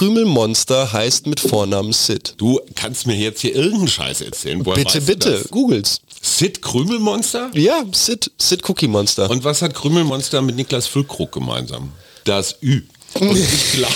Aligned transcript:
Krümelmonster 0.00 0.94
heißt 0.94 1.26
mit 1.26 1.40
Vornamen 1.40 1.92
Sid. 1.92 2.32
Du 2.38 2.58
kannst 2.74 3.06
mir 3.06 3.14
jetzt 3.16 3.42
hier 3.42 3.54
irgendeinen 3.54 3.88
Scheiß 3.88 4.22
erzählen. 4.22 4.64
Woher 4.64 4.82
bitte, 4.82 4.98
bitte, 5.02 5.30
das? 5.32 5.50
googles. 5.50 6.00
Sid 6.22 6.62
Krümelmonster? 6.62 7.50
Ja, 7.52 7.84
Sid, 7.92 8.30
Sid 8.38 8.66
Cookie 8.66 8.88
Monster. 8.88 9.28
Und 9.28 9.44
was 9.44 9.60
hat 9.60 9.74
Krümelmonster 9.74 10.40
mit 10.40 10.56
Niklas 10.56 10.86
Füllkrug 10.86 11.32
gemeinsam? 11.32 11.92
Das 12.24 12.56
Ü. 12.62 12.80
Und 13.12 13.36
ich 13.36 13.72
klar. 13.72 13.92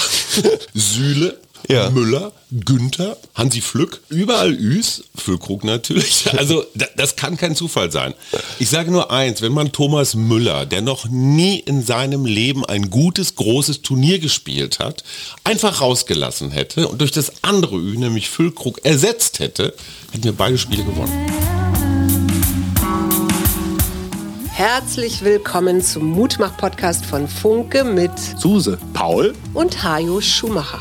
Sühle, 0.75 1.41
Ja. 1.69 1.89
Müller, 1.89 2.33
Günther, 2.51 3.17
Hansi 3.35 3.63
Flück, 3.63 4.03
überall 4.11 4.53
Üs, 4.53 5.05
Füllkrug 5.15 5.65
natürlich. 5.65 6.27
Also 6.45 6.65
da, 6.75 6.87
das 6.97 7.17
kann 7.17 7.37
kein 7.39 7.57
Zufall 7.57 7.91
sein. 7.91 8.13
Ich 8.59 8.69
sage 8.69 8.91
nur 8.91 9.11
eins, 9.11 9.41
wenn 9.41 9.53
man 9.53 9.73
Thomas 9.73 10.15
Müller, 10.15 10.67
der 10.67 10.83
noch 10.83 11.09
nie 11.09 11.59
in 11.59 11.83
seinem 11.83 12.27
Leben 12.27 12.67
ein 12.67 12.91
gutes, 12.91 13.37
großes 13.37 13.81
Turnier 13.83 14.19
gespielt 14.19 14.79
hat, 14.79 15.05
einfach 15.43 15.81
rausgelassen 15.81 16.51
hätte 16.51 16.89
und 16.89 17.01
durch 17.01 17.13
das 17.13 17.33
andere 17.43 17.77
Ü, 17.77 17.97
nämlich 17.97 18.29
Füllkrug, 18.29 18.85
ersetzt 18.85 19.39
hätte, 19.39 19.75
hätten 20.13 20.25
wir 20.25 20.33
beide 20.33 20.59
Spiele 20.59 20.85
gewonnen. 20.85 21.31
Herzlich 24.51 25.25
willkommen 25.25 25.81
zum 25.81 26.11
Mutmach-Podcast 26.11 27.07
von 27.07 27.27
Funke 27.27 27.85
mit 27.85 28.13
Suse, 28.39 28.79
Paul, 28.93 29.35
und 29.55 29.83
Hajo 29.83 30.21
Schumacher. 30.21 30.81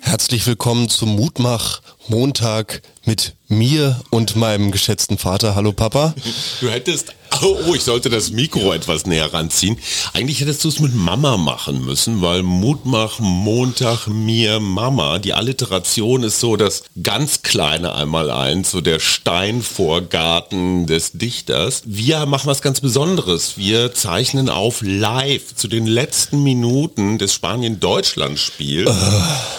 Herzlich 0.00 0.46
willkommen 0.46 0.88
zum 0.88 1.16
Mutmach 1.16 1.82
Montag 2.08 2.82
mit 3.04 3.34
mir 3.48 4.00
und 4.10 4.36
meinem 4.36 4.70
geschätzten 4.70 5.18
Vater. 5.18 5.54
Hallo 5.54 5.72
Papa. 5.72 6.14
Du 6.60 6.68
hättest, 6.70 7.14
oh, 7.42 7.74
ich 7.74 7.82
sollte 7.82 8.10
das 8.10 8.30
Mikro 8.30 8.72
etwas 8.72 9.06
näher 9.06 9.32
ranziehen. 9.32 9.78
Eigentlich 10.12 10.40
hättest 10.40 10.64
du 10.64 10.68
es 10.68 10.80
mit 10.80 10.94
Mama 10.94 11.36
machen 11.36 11.84
müssen, 11.84 12.22
weil 12.22 12.42
Mutmach 12.42 13.18
Montag 13.18 14.06
mir 14.06 14.60
Mama. 14.60 15.18
Die 15.18 15.34
Alliteration 15.34 16.22
ist 16.22 16.40
so 16.40 16.56
das 16.56 16.84
ganz 17.02 17.42
kleine 17.42 17.94
einmal 17.94 18.30
eins, 18.30 18.70
so 18.70 18.80
der 18.80 19.00
Steinvorgarten 19.00 20.86
des 20.86 21.12
Dichters. 21.12 21.82
Wir 21.84 22.26
machen 22.26 22.46
was 22.46 22.62
ganz 22.62 22.80
Besonderes. 22.80 23.56
Wir 23.56 23.94
zeichnen 23.94 24.48
auf 24.48 24.80
live 24.82 25.54
zu 25.54 25.68
den 25.68 25.86
letzten 25.86 26.42
Minuten 26.42 27.18
des 27.18 27.34
Spanien-Deutschland-Spiels. 27.34 28.90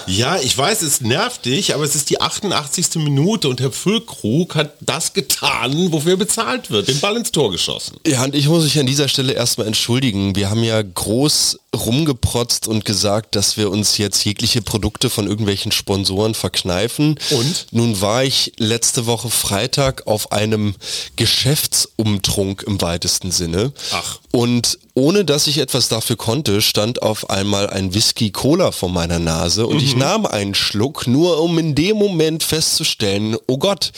Ja, 0.07 0.37
ich 0.37 0.57
weiß, 0.57 0.81
es 0.81 1.01
nervt 1.01 1.45
dich, 1.45 1.73
aber 1.75 1.83
es 1.83 1.95
ist 1.95 2.09
die 2.09 2.19
88. 2.19 2.95
Minute 2.95 3.47
und 3.47 3.61
Herr 3.61 3.71
Füllkrug 3.71 4.55
hat 4.55 4.73
das 4.81 5.13
getan, 5.13 5.91
wofür 5.91 6.13
er 6.13 6.17
bezahlt 6.17 6.71
wird, 6.71 6.87
den 6.87 6.99
Ball 6.99 7.15
ins 7.15 7.31
Tor 7.31 7.51
geschossen. 7.51 7.68
Ja, 8.05 8.23
und 8.23 8.35
ich 8.35 8.47
muss 8.47 8.63
mich 8.63 8.79
an 8.79 8.85
dieser 8.85 9.07
Stelle 9.07 9.33
erstmal 9.33 9.67
entschuldigen. 9.67 10.35
Wir 10.35 10.49
haben 10.49 10.63
ja 10.63 10.81
groß 10.81 11.59
rumgeprotzt 11.75 12.67
und 12.67 12.83
gesagt, 12.85 13.35
dass 13.35 13.55
wir 13.57 13.69
uns 13.69 13.97
jetzt 13.97 14.23
jegliche 14.25 14.61
Produkte 14.61 15.09
von 15.09 15.27
irgendwelchen 15.27 15.71
Sponsoren 15.71 16.33
verkneifen. 16.33 17.19
Und? 17.29 17.67
Nun 17.71 18.01
war 18.01 18.23
ich 18.23 18.53
letzte 18.57 19.05
Woche 19.05 19.29
Freitag 19.29 20.07
auf 20.07 20.31
einem 20.31 20.75
Geschäftsumtrunk 21.15 22.63
im 22.63 22.81
weitesten 22.81 23.31
Sinne. 23.31 23.71
Ach. 23.91 24.19
Und 24.31 24.77
ohne 24.93 25.23
dass 25.25 25.47
ich 25.47 25.57
etwas 25.59 25.87
dafür 25.87 26.17
konnte, 26.17 26.61
stand 26.61 27.01
auf 27.01 27.29
einmal 27.29 27.69
ein 27.69 27.93
Whisky 27.93 28.31
Cola 28.31 28.71
vor 28.71 28.89
meiner 28.89 29.17
Nase 29.17 29.65
und 29.65 29.77
Mhm. 29.77 29.83
ich 29.83 29.95
nahm 29.95 30.25
einen 30.25 30.53
Schluck, 30.55 31.07
nur 31.07 31.41
um 31.41 31.57
in 31.57 31.73
dem 31.73 31.97
Moment 31.97 32.43
festzustellen, 32.43 33.37
oh 33.47 33.57
Gott, 33.57 33.91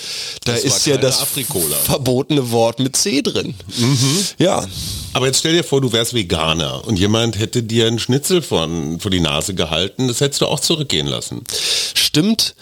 da 0.45 0.53
Das 0.53 0.63
ist 0.63 0.85
ja 0.85 0.97
das 0.97 1.21
Afrikola. 1.21 1.75
verbotene 1.75 2.51
Wort 2.51 2.79
mit 2.79 2.95
C 2.95 3.21
drin. 3.21 3.55
Mhm. 3.77 4.17
Ja, 4.37 4.65
Aber 5.13 5.25
jetzt 5.27 5.39
stell 5.39 5.53
dir 5.53 5.63
vor, 5.65 5.81
du 5.81 5.91
wärst 5.91 6.13
Veganer 6.13 6.85
und 6.87 6.97
jemand 6.97 7.37
hätte 7.37 7.60
dir 7.61 7.87
einen 7.87 7.99
Schnitzel 7.99 8.41
von, 8.41 8.99
vor 8.99 9.11
die 9.11 9.19
Nase 9.19 9.53
gehalten, 9.53 10.07
das 10.07 10.21
hättest 10.21 10.41
du 10.41 10.47
auch 10.47 10.59
zurückgehen 10.59 11.07
lassen. 11.07 11.43
stimmt. 11.93 12.55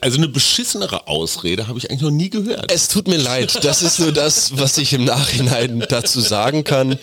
Also 0.00 0.16
eine 0.16 0.28
beschissenere 0.28 1.06
Ausrede 1.06 1.68
habe 1.68 1.78
ich 1.78 1.90
eigentlich 1.90 2.00
noch 2.00 2.10
nie 2.10 2.30
gehört. 2.30 2.72
Es 2.72 2.88
tut 2.88 3.08
mir 3.08 3.18
leid. 3.18 3.62
Das 3.62 3.82
ist 3.82 3.98
nur 3.98 4.12
das, 4.12 4.56
was 4.58 4.78
ich 4.78 4.92
im 4.92 5.04
Nachhinein 5.04 5.84
dazu 5.88 6.20
sagen 6.20 6.64
kann. 6.64 6.98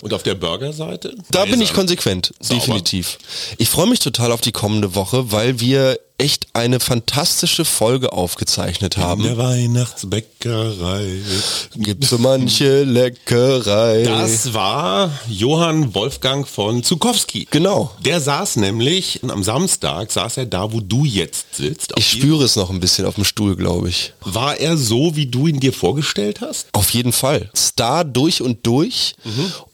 Und 0.00 0.14
auf 0.14 0.22
der 0.22 0.34
Burgerseite? 0.34 1.16
Da 1.30 1.44
bin 1.44 1.60
ich 1.60 1.72
konsequent, 1.72 2.32
Sauber. 2.40 2.60
definitiv. 2.60 3.18
Ich 3.58 3.68
freue 3.68 3.88
mich 3.88 3.98
total 3.98 4.30
auf 4.32 4.40
die 4.40 4.52
kommende 4.52 4.94
Woche, 4.94 5.32
weil 5.32 5.60
wir 5.60 5.98
echt 6.18 6.46
eine 6.54 6.80
fantastische 6.80 7.64
Folge 7.64 8.12
aufgezeichnet 8.12 8.96
In 8.96 9.02
haben. 9.02 9.22
der 9.22 9.36
Weihnachtsbäckerei. 9.36 11.20
Gibt 11.76 12.04
so 12.04 12.18
manche 12.18 12.84
Leckerei. 12.84 14.02
Das 14.04 14.54
war 14.54 15.10
Johann 15.28 15.94
Wolfgang 15.94 16.46
von 16.48 16.82
Zukowski. 16.82 17.46
Genau. 17.50 17.90
Der 18.00 18.20
saß 18.20 18.56
nämlich, 18.56 19.20
am 19.28 19.42
Samstag 19.42 20.10
saß 20.10 20.38
er 20.38 20.46
da, 20.46 20.72
wo 20.72 20.80
du 20.80 21.04
jetzt 21.04 21.56
sitzt. 21.56 21.92
Ich 21.96 22.08
spüre 22.08 22.44
es 22.44 22.56
noch 22.56 22.70
ein 22.70 22.80
bisschen 22.80 23.04
auf 23.04 23.16
dem 23.16 23.24
Stuhl, 23.24 23.56
glaube 23.56 23.88
ich. 23.90 24.12
War 24.22 24.56
er 24.58 24.76
so, 24.76 25.16
wie 25.16 25.26
du 25.26 25.46
ihn 25.46 25.60
dir 25.60 25.72
vorgestellt 25.72 26.40
hast? 26.40 26.68
Auf 26.72 26.90
jeden 26.90 27.12
Fall. 27.12 27.50
Star 27.54 28.04
durch 28.04 28.40
und 28.40 28.66
durch. 28.66 29.14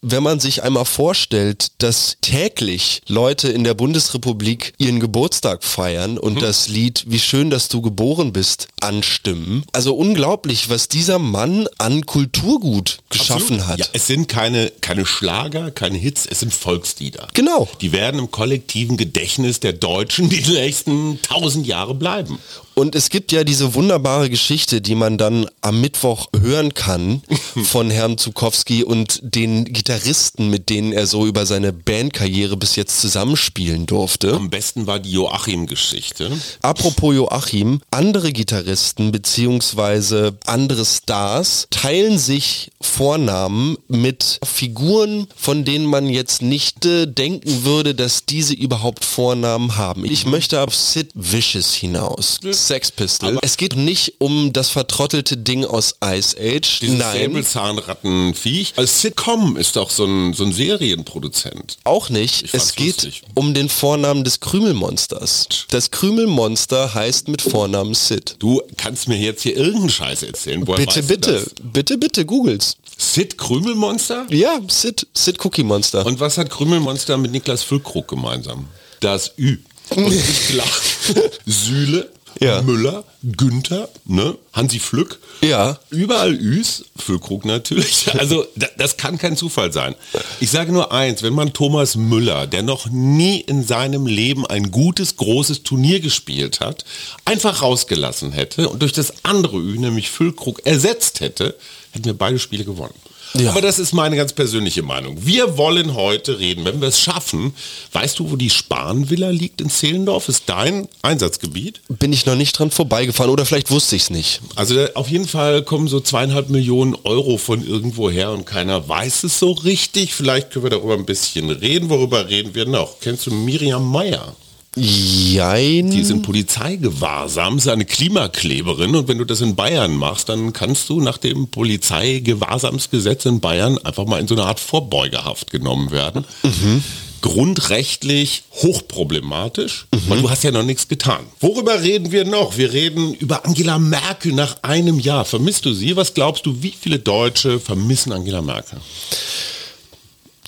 Wenn 0.01 0.23
man 0.23 0.41
sich 0.41 0.63
einmal 0.63 0.85
vorstellt, 0.85 1.69
dass 1.79 2.17
täglich 2.21 3.03
Leute 3.07 3.49
in 3.49 3.63
der 3.63 3.75
Bundesrepublik 3.75 4.73
ihren 4.79 4.99
Geburtstag 4.99 5.63
feiern 5.63 6.19
und 6.19 6.32
das 6.41 6.69
Lied 6.69 7.05
Wie 7.07 7.19
schön, 7.19 7.51
dass 7.51 7.69
du 7.69 7.83
geboren 7.83 8.33
bist 8.33 8.69
anstimmen. 8.81 9.65
Also 9.73 9.95
unglaublich, 9.95 10.69
was 10.69 10.89
dieser 10.89 11.19
Mann 11.19 11.67
an 11.79 12.07
Kulturgut 12.07 12.99
geschaffen 13.11 13.61
Absolut. 13.61 13.67
hat. 13.67 13.79
Ja, 13.81 13.87
es 13.93 14.07
sind 14.07 14.29
keine, 14.29 14.73
keine 14.81 15.07
Schlager, 15.07 15.71
keine 15.71 15.99
Hits, 15.99 16.27
es 16.27 16.41
sind 16.41 16.53
Volkslieder. 16.53 17.29
Genau. 17.35 17.69
Die 17.81 17.93
werden 17.93 18.19
im 18.19 18.31
kollektiven 18.31 18.97
Gedächtnis 18.97 19.61
der 19.61 19.73
Deutschen 19.73 20.29
die 20.29 20.41
nächsten 20.41 21.21
tausend 21.23 21.67
Jahre 21.67 21.95
bleiben. 21.95 22.39
Und 22.75 22.95
es 22.95 23.11
gibt 23.11 23.33
ja 23.33 23.45
diese 23.45 23.75
wunderbare 23.75 24.31
Geschichte, 24.31 24.81
die 24.81 24.95
man 24.95 25.19
dann 25.19 25.47
am 25.61 25.81
Mittwoch 25.81 26.29
hören 26.39 26.75
kann 26.75 27.23
von 27.65 27.91
Herrn 27.91 28.19
Zukowski 28.19 28.85
und 28.85 29.21
den 29.23 29.65
Gitarristen, 29.65 30.49
mit 30.49 30.71
denen 30.71 30.93
er 30.93 31.07
so 31.07 31.27
über 31.27 31.47
seine 31.47 31.73
Bandkarriere 31.73 32.57
bis 32.57 32.77
jetzt 32.77 33.01
zusammenspielen 33.01 33.87
durfte. 33.87 34.35
Am 34.35 34.51
besten 34.51 34.87
war 34.87 34.99
die 34.99 35.13
Joachim-Geschichte. 35.13 36.31
Apropos 36.63 37.15
Joachim, 37.15 37.81
andere 37.91 38.33
Gitarristen 38.33 39.13
beziehungsweise 39.13 40.37
andere 40.47 40.85
Stars 40.85 41.67
teilen 41.71 42.19
sich 42.19 42.71
Vornamen 42.81 43.77
mit 43.89 44.41
Figuren, 44.45 45.29
von 45.37 45.65
denen 45.65 45.87
man 45.87 46.09
jetzt 46.09 46.43
nicht 46.43 46.85
äh, 46.87 47.07
denken 47.07 47.65
würde, 47.65 47.95
dass 47.95 48.25
diese 48.27 48.55
überhaupt 48.55 49.05
Vornamen 49.05 49.77
haben. 49.77 50.05
Ich 50.05 50.27
möchte 50.27 50.61
auf 50.61 50.75
Sid 50.75 51.11
Vicious 51.15 51.75
hinaus. 51.75 52.39
Sex 52.67 52.91
Pistol. 52.91 53.39
es 53.43 53.57
geht 53.57 53.77
nicht 53.77 54.15
um 54.19 54.53
das 54.53 54.71
vertrottelte 54.71 55.37
Ding 55.37 55.65
aus 55.65 55.97
Ice 56.05 56.37
Age. 56.39 56.81
Dieses 56.81 56.99
Nein, 56.99 57.13
Säbelzahnrattenviech. 57.19 58.75
Als 58.77 59.01
Sitcom 59.01 59.57
ist 59.57 59.77
doch 59.77 59.91
so 59.91 60.05
ein, 60.05 60.33
so 60.35 60.45
ein 60.45 60.53
Serienproduzent. 60.53 61.79
auch 61.85 62.09
nicht. 62.11 62.53
Es 62.55 62.75
geht 62.75 63.03
lustig. 63.03 63.23
um 63.35 63.55
den 63.55 63.69
Vornamen 63.69 64.25
des 64.25 64.41
Krümelmonsters. 64.41 65.47
Das 65.69 65.91
Krümelmonster 65.91 66.95
heißt 66.95 67.29
mit 67.29 67.43
Vornamen 67.43 67.95
Sid. 67.95 68.37
Du 68.39 68.63
kannst 68.77 69.09
mir 69.09 69.19
jetzt 69.19 69.43
hier 69.43 69.57
irgendeinen 69.57 69.91
Scheiß 69.91 70.23
erzählen. 70.23 70.67
Woher 70.67 70.85
Bitte, 70.87 71.03
bitte, 71.03 71.33
das? 71.33 71.51
bitte, 71.63 71.99
bitte, 71.99 72.25
googles. 72.25 72.77
Sid 72.97 73.37
Krümelmonster? 73.39 74.27
Ja, 74.31 74.61
Sid, 74.69 75.07
Sid 75.15 75.45
Cookie 75.45 75.65
Monster. 75.65 76.07
Und 76.07 76.21
was 76.21 76.39
hat 76.39 76.51
Krümelmonster 76.51 77.17
mit 77.17 77.33
Niklas 77.33 77.63
Füllkrug 77.63 78.09
gemeinsam? 78.09 78.69
Das 79.01 79.33
Ü. 79.39 79.59
Und 79.91 80.13
ich 80.13 80.49
klar. 80.49 80.67
Sühle, 81.47 82.11
Ja. 82.43 82.63
Müller, 82.63 83.05
Günther, 83.23 83.89
ne? 84.05 84.37
Hansi 84.53 84.79
Flück. 84.79 85.19
Ja. 85.43 85.79
Überall 85.91 86.35
Üs, 86.35 86.85
Füllkrug 86.97 87.45
natürlich. 87.45 88.07
Also 88.19 88.47
da, 88.57 88.69
das 88.79 88.97
kann 88.97 89.19
kein 89.19 89.37
Zufall 89.37 89.73
sein. 89.73 89.95
Ich 90.41 90.51
sage 90.51 90.73
nur 90.73 90.93
eins, 90.93 91.23
wenn 91.23 91.33
man 91.33 91.53
Thomas 91.53 91.97
Müller, 91.97 92.47
der 92.47 92.63
noch 92.63 92.87
nie 92.91 93.41
in 93.41 93.65
seinem 93.65 94.07
Leben 94.07 94.47
ein 94.47 94.71
gutes, 94.71 95.17
großes 95.17 95.63
Turnier 95.63 96.01
gespielt 96.01 96.61
hat, 96.61 96.85
einfach 97.25 97.63
rausgelassen 97.63 98.33
hätte 98.33 98.69
und 98.69 98.83
durch 98.83 98.93
das 98.93 99.25
andere 99.25 99.57
Ü, 99.57 99.79
nämlich 99.79 100.11
Füllkrug, 100.11 100.65
ersetzt 100.67 101.21
hätte, 101.21 101.57
hätten 101.91 102.05
wir 102.05 102.15
beide 102.15 102.39
Spiele 102.39 102.65
gewonnen. 102.65 102.95
Ja. 103.35 103.51
Aber 103.51 103.61
das 103.61 103.79
ist 103.79 103.93
meine 103.93 104.17
ganz 104.17 104.33
persönliche 104.33 104.83
Meinung. 104.83 105.17
Wir 105.25 105.57
wollen 105.57 105.95
heute 105.95 106.39
reden, 106.39 106.65
wenn 106.65 106.81
wir 106.81 106.89
es 106.89 107.01
schaffen. 107.01 107.55
Weißt 107.93 108.19
du, 108.19 108.31
wo 108.31 108.37
die 108.37 108.51
Spanvilla 108.51 109.31
liegt 109.31 109.61
in 109.61 109.71
Zehlendorf? 109.71 110.29
Ist 110.29 110.45
dein 110.47 110.89
Einsatzgebiet? 111.03 111.81
Bin 111.89 112.13
ich 112.13 112.27
noch 112.27 112.35
nicht 112.35 112.59
dran 112.59 112.71
vorbeigefahren 112.71 113.31
oder 113.31 113.47
vielleicht 113.47 113.71
wusste 113.71 113.97
ich 113.97 114.03
es 114.03 114.11
nicht. 114.11 114.41
Also 114.57 114.87
auf 114.95 115.09
jeden 115.09 115.27
Fall 115.27 115.63
kommen 115.63 115.89
so 115.89 116.01
zweieinhalb 116.01 116.51
Millionen 116.51 116.97
Euro 117.05 117.39
von 117.39 117.67
irgendwo 117.67 118.11
her 118.11 118.33
und 118.33 118.45
keiner 118.45 118.89
weiß 118.89 119.25
es 119.25 119.39
so 119.39 119.53
richtig. 119.53 120.15
Vielleicht 120.15 120.51
können 120.51 120.65
wir 120.65 120.71
darüber 120.71 120.95
ein 120.95 121.07
bisschen 121.07 121.51
reden. 121.51 121.89
Worüber 121.89 122.29
reden 122.29 122.55
wir 122.55 122.67
noch? 122.67 123.01
Kennst 123.01 123.27
du 123.27 123.31
Miriam 123.33 123.91
Meyer? 123.91 124.35
Jein. 124.75 125.91
Die 125.91 126.03
sind 126.03 126.23
Polizeigewahrsam, 126.23 127.59
ist 127.59 127.69
eine 127.69 127.85
Klimakleberin 127.85 128.95
und 128.95 129.07
wenn 129.07 129.19
du 129.19 129.27
das 129.27 129.43
in 129.43 129.55
Bayern 129.55 129.95
machst, 129.95 130.31
dann 130.31 130.55
kannst 130.55 130.89
du 130.89 131.01
nach 131.01 131.19
dem 131.19 131.49
Polizeigewahrsamsgesetz 131.49 133.27
in 133.27 133.41
Bayern 133.41 133.77
einfach 133.79 134.07
mal 134.07 134.19
in 134.19 134.29
so 134.29 134.35
eine 134.35 134.45
Art 134.45 134.61
Vorbeugehaft 134.61 135.51
genommen 135.51 135.91
werden. 135.91 136.25
Mhm. 136.43 136.83
Grundrechtlich 137.21 138.45
hochproblematisch, 138.55 139.87
mhm. 139.93 140.01
weil 140.09 140.23
du 140.23 140.31
hast 140.31 140.43
ja 140.43 140.51
noch 140.51 140.65
nichts 140.65 140.89
getan. 140.89 141.21
Worüber 141.39 141.83
reden 141.83 142.11
wir 142.11 142.25
noch? 142.25 142.57
Wir 142.57 142.73
reden 142.73 143.13
über 143.15 143.45
Angela 143.45 143.79
Merkel 143.79 144.33
nach 144.33 144.57
einem 144.63 144.99
Jahr. 144.99 145.27
Vermisst 145.27 145.67
du 145.67 145.75
sie? 145.75 145.97
Was 145.97 146.15
glaubst 146.15 146.47
du, 146.47 146.63
wie 146.63 146.75
viele 146.79 146.99
Deutsche 146.99 147.61
vermissen 147.61 148.11
Angela 148.11 148.41
Merkel? 148.41 148.81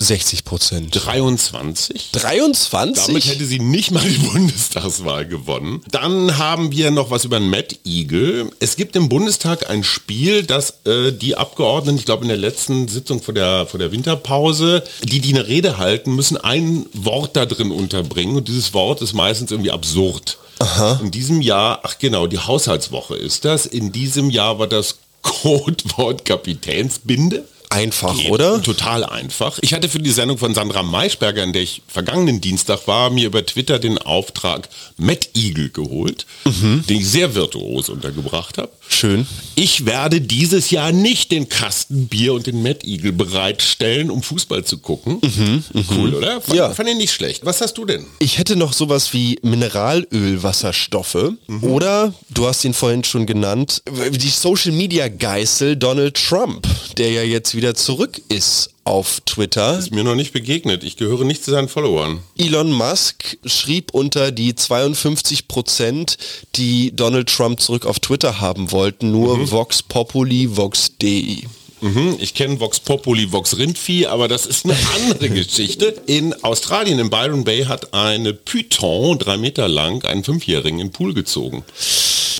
60 0.04 0.44
Prozent. 0.44 1.04
23. 1.04 2.10
23? 2.12 3.06
Damit 3.06 3.26
hätte 3.26 3.44
sie 3.44 3.58
nicht 3.58 3.90
mal 3.90 4.02
die 4.02 4.18
Bundestagswahl 4.32 5.26
gewonnen. 5.26 5.82
Dann 5.90 6.38
haben 6.38 6.72
wir 6.72 6.90
noch 6.90 7.10
was 7.10 7.24
über 7.24 7.40
Matt 7.40 7.78
Eagle. 7.84 8.50
Es 8.60 8.76
gibt 8.76 8.96
im 8.96 9.08
Bundestag 9.08 9.68
ein 9.70 9.82
Spiel, 9.82 10.44
das 10.44 10.84
äh, 10.84 11.12
die 11.12 11.36
Abgeordneten, 11.36 11.98
ich 11.98 12.04
glaube 12.04 12.22
in 12.22 12.28
der 12.28 12.36
letzten 12.36 12.88
Sitzung 12.88 13.22
vor 13.22 13.34
der, 13.34 13.66
vor 13.66 13.78
der 13.78 13.92
Winterpause, 13.92 14.84
die, 15.02 15.20
die 15.20 15.34
eine 15.34 15.48
Rede 15.48 15.78
halten, 15.78 16.14
müssen 16.14 16.36
ein 16.36 16.86
Wort 16.92 17.36
da 17.36 17.46
drin 17.46 17.70
unterbringen. 17.70 18.36
Und 18.36 18.48
dieses 18.48 18.74
Wort 18.74 19.02
ist 19.02 19.14
meistens 19.14 19.50
irgendwie 19.50 19.70
absurd. 19.70 20.38
Aha. 20.58 21.00
In 21.02 21.10
diesem 21.10 21.40
Jahr, 21.40 21.80
ach 21.82 21.98
genau, 21.98 22.26
die 22.26 22.38
Haushaltswoche 22.38 23.16
ist 23.16 23.44
das. 23.44 23.66
In 23.66 23.90
diesem 23.90 24.30
Jahr 24.30 24.58
war 24.58 24.66
das 24.66 24.98
Codewort 25.22 26.24
Kapitänsbinde 26.24 27.44
einfach, 27.74 28.16
Geht. 28.16 28.30
oder? 28.30 28.62
Total 28.62 29.04
einfach. 29.04 29.58
Ich 29.60 29.74
hatte 29.74 29.88
für 29.88 29.98
die 29.98 30.10
Sendung 30.10 30.38
von 30.38 30.54
Sandra 30.54 30.82
Maischberger, 30.82 31.42
in 31.42 31.52
der 31.52 31.62
ich 31.62 31.82
vergangenen 31.88 32.40
Dienstag 32.40 32.86
war, 32.86 33.10
mir 33.10 33.26
über 33.26 33.44
Twitter 33.44 33.78
den 33.78 33.98
Auftrag 33.98 34.68
Matt 34.96 35.30
Eagle 35.34 35.70
geholt, 35.70 36.26
mhm. 36.44 36.84
den 36.88 37.00
ich 37.00 37.08
sehr 37.08 37.34
virtuos 37.34 37.88
untergebracht 37.88 38.58
habe. 38.58 38.70
Schön. 38.88 39.26
Ich 39.56 39.86
werde 39.86 40.20
dieses 40.20 40.70
Jahr 40.70 40.92
nicht 40.92 41.32
den 41.32 41.48
Kasten 41.48 42.06
Bier 42.06 42.34
und 42.34 42.46
den 42.46 42.62
Matt 42.62 42.84
Eagle 42.84 43.12
bereitstellen, 43.12 44.10
um 44.10 44.22
Fußball 44.22 44.64
zu 44.64 44.78
gucken. 44.78 45.18
Mhm, 45.22 45.64
mhm. 45.72 45.84
cool, 45.90 46.14
oder? 46.14 46.40
Fand, 46.40 46.56
ja. 46.56 46.70
fand 46.70 46.88
ich 46.88 46.96
nicht 46.96 47.12
schlecht. 47.12 47.44
Was 47.44 47.60
hast 47.60 47.74
du 47.74 47.84
denn? 47.84 48.06
Ich 48.18 48.38
hätte 48.38 48.56
noch 48.56 48.72
sowas 48.72 49.12
wie 49.12 49.38
Mineralölwasserstoffe 49.42 51.32
mhm. 51.46 51.64
oder, 51.64 52.14
du 52.30 52.46
hast 52.46 52.64
ihn 52.64 52.74
vorhin 52.74 53.04
schon 53.04 53.26
genannt, 53.26 53.82
die 54.10 54.28
Social 54.28 54.72
Media 54.72 55.08
Geißel 55.08 55.76
Donald 55.76 56.14
Trump, 56.14 56.66
der 56.96 57.10
ja 57.10 57.22
jetzt 57.22 57.54
wieder 57.54 57.63
wieder 57.64 57.74
zurück 57.74 58.20
ist 58.28 58.74
auf 58.84 59.22
Twitter. 59.24 59.78
Ist 59.78 59.90
mir 59.90 60.04
noch 60.04 60.16
nicht 60.16 60.34
begegnet. 60.34 60.84
Ich 60.84 60.98
gehöre 60.98 61.24
nicht 61.24 61.42
zu 61.42 61.50
seinen 61.50 61.68
Followern. 61.68 62.18
Elon 62.36 62.70
Musk 62.70 63.38
schrieb 63.46 63.94
unter 63.94 64.32
die 64.32 64.54
52 64.54 65.48
Prozent, 65.48 66.18
die 66.56 66.94
Donald 66.94 67.30
Trump 67.30 67.62
zurück 67.62 67.86
auf 67.86 68.00
Twitter 68.00 68.42
haben 68.42 68.70
wollten, 68.70 69.12
nur 69.12 69.38
mhm. 69.38 69.50
Vox 69.50 69.82
Populi, 69.82 70.54
Vox 70.54 70.92
Dei. 71.00 71.38
Mhm, 71.80 72.16
ich 72.18 72.34
kenne 72.34 72.60
Vox 72.60 72.80
Populi, 72.80 73.32
Vox 73.32 73.56
Rindvieh, 73.56 74.08
aber 74.08 74.28
das 74.28 74.44
ist 74.44 74.66
eine 74.66 74.76
andere 74.96 75.30
Geschichte. 75.30 76.02
In 76.04 76.34
Australien, 76.44 76.98
in 76.98 77.08
Byron 77.08 77.44
Bay, 77.44 77.64
hat 77.64 77.94
eine 77.94 78.34
Python, 78.34 79.18
drei 79.18 79.38
Meter 79.38 79.68
lang, 79.68 80.04
einen 80.04 80.22
Fünfjährigen 80.22 80.80
in 80.80 80.88
den 80.88 80.92
Pool 80.92 81.14
gezogen. 81.14 81.64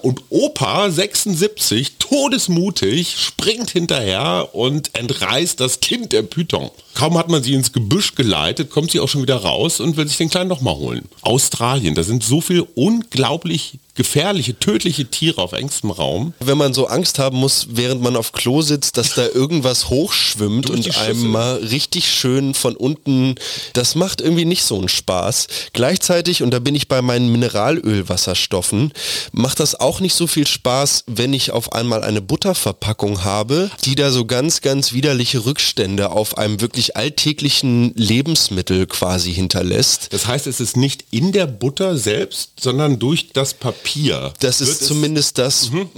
Und 0.03 0.23
Opa, 0.31 0.91
76, 0.91 1.97
todesmutig, 1.99 3.17
springt 3.19 3.71
hinterher 3.71 4.51
und 4.53 4.95
entreißt 4.95 5.61
das 5.61 5.81
Kind 5.81 6.13
der 6.13 6.23
Python. 6.23 6.71
Kaum 6.95 7.19
hat 7.19 7.29
man 7.29 7.43
sie 7.43 7.55
ins 7.55 7.73
Gebüsch 7.73 8.15
geleitet, 8.15 8.71
kommt 8.71 8.91
sie 8.91 9.01
auch 9.01 9.09
schon 9.09 9.23
wieder 9.23 9.37
raus 9.37 9.81
und 9.81 9.97
will 9.97 10.07
sich 10.07 10.17
den 10.17 10.31
Kleinen 10.31 10.49
nochmal 10.49 10.77
holen. 10.77 11.09
Australien, 11.23 11.95
da 11.95 12.03
sind 12.03 12.23
so 12.23 12.41
viele 12.41 12.65
unglaublich 12.65 13.79
gefährliche, 13.95 14.59
tödliche 14.59 15.07
Tiere 15.07 15.41
auf 15.41 15.53
engstem 15.53 15.91
Raum. 15.91 16.35
Wenn 16.41 16.59
man 16.59 16.75
so 16.75 16.87
Angst 16.87 17.19
haben 17.19 17.39
muss, 17.39 17.69
während 17.71 18.03
man 18.03 18.17
auf 18.17 18.33
Klo 18.33 18.61
sitzt, 18.63 18.97
dass 18.97 19.15
da 19.15 19.27
irgendwas 19.35 19.89
hochschwimmt 19.89 20.69
und 20.71 20.97
einem 20.99 21.29
mal 21.29 21.57
richtig 21.57 22.11
schön 22.11 22.55
von 22.55 22.77
unten, 22.77 23.37
das 23.73 23.95
macht 23.95 24.21
irgendwie 24.21 24.45
nicht 24.45 24.65
so 24.65 24.79
einen 24.79 24.89
Spaß. 24.89 25.47
Gleichzeitig, 25.73 26.43
und 26.43 26.51
da 26.51 26.59
bin 26.59 26.75
ich 26.75 26.89
bei 26.89 27.03
meinen 27.03 27.31
Mineralölwasserstoffen, 27.31 28.93
macht 29.33 29.61
das 29.61 29.79
auch 29.79 30.01
nicht 30.01 30.15
so 30.15 30.27
viel 30.27 30.47
Spaß, 30.47 31.05
wenn 31.07 31.33
ich 31.33 31.53
auf 31.53 31.73
einmal 31.73 32.03
eine 32.03 32.21
Butterverpackung 32.21 33.25
habe, 33.25 33.71
die 33.85 33.95
da 33.95 34.11
so 34.11 34.25
ganz, 34.25 34.61
ganz 34.61 34.93
widerliche 34.93 35.47
Rückstände 35.47 36.11
auf 36.11 36.37
einem 36.37 36.61
wirklich 36.61 36.97
alltäglichen 36.97 37.95
Lebensmittel 37.95 38.87
quasi 38.87 39.33
hinterlässt. 39.33 40.09
Das 40.13 40.27
heißt, 40.27 40.47
es 40.47 40.61
ist 40.61 40.77
nicht 40.77 41.05
in 41.11 41.33
der 41.33 41.47
Butter 41.47 41.97
selbst, 41.97 42.53
sondern 42.61 42.99
durch 42.99 43.29
das 43.33 43.55
Papier 43.55 43.84
Papier. 43.85 44.33
Das 44.41 44.63
ist 44.63 44.85
zumindest 44.87 45.37
das, 45.37 45.71
mhm. 45.71 45.89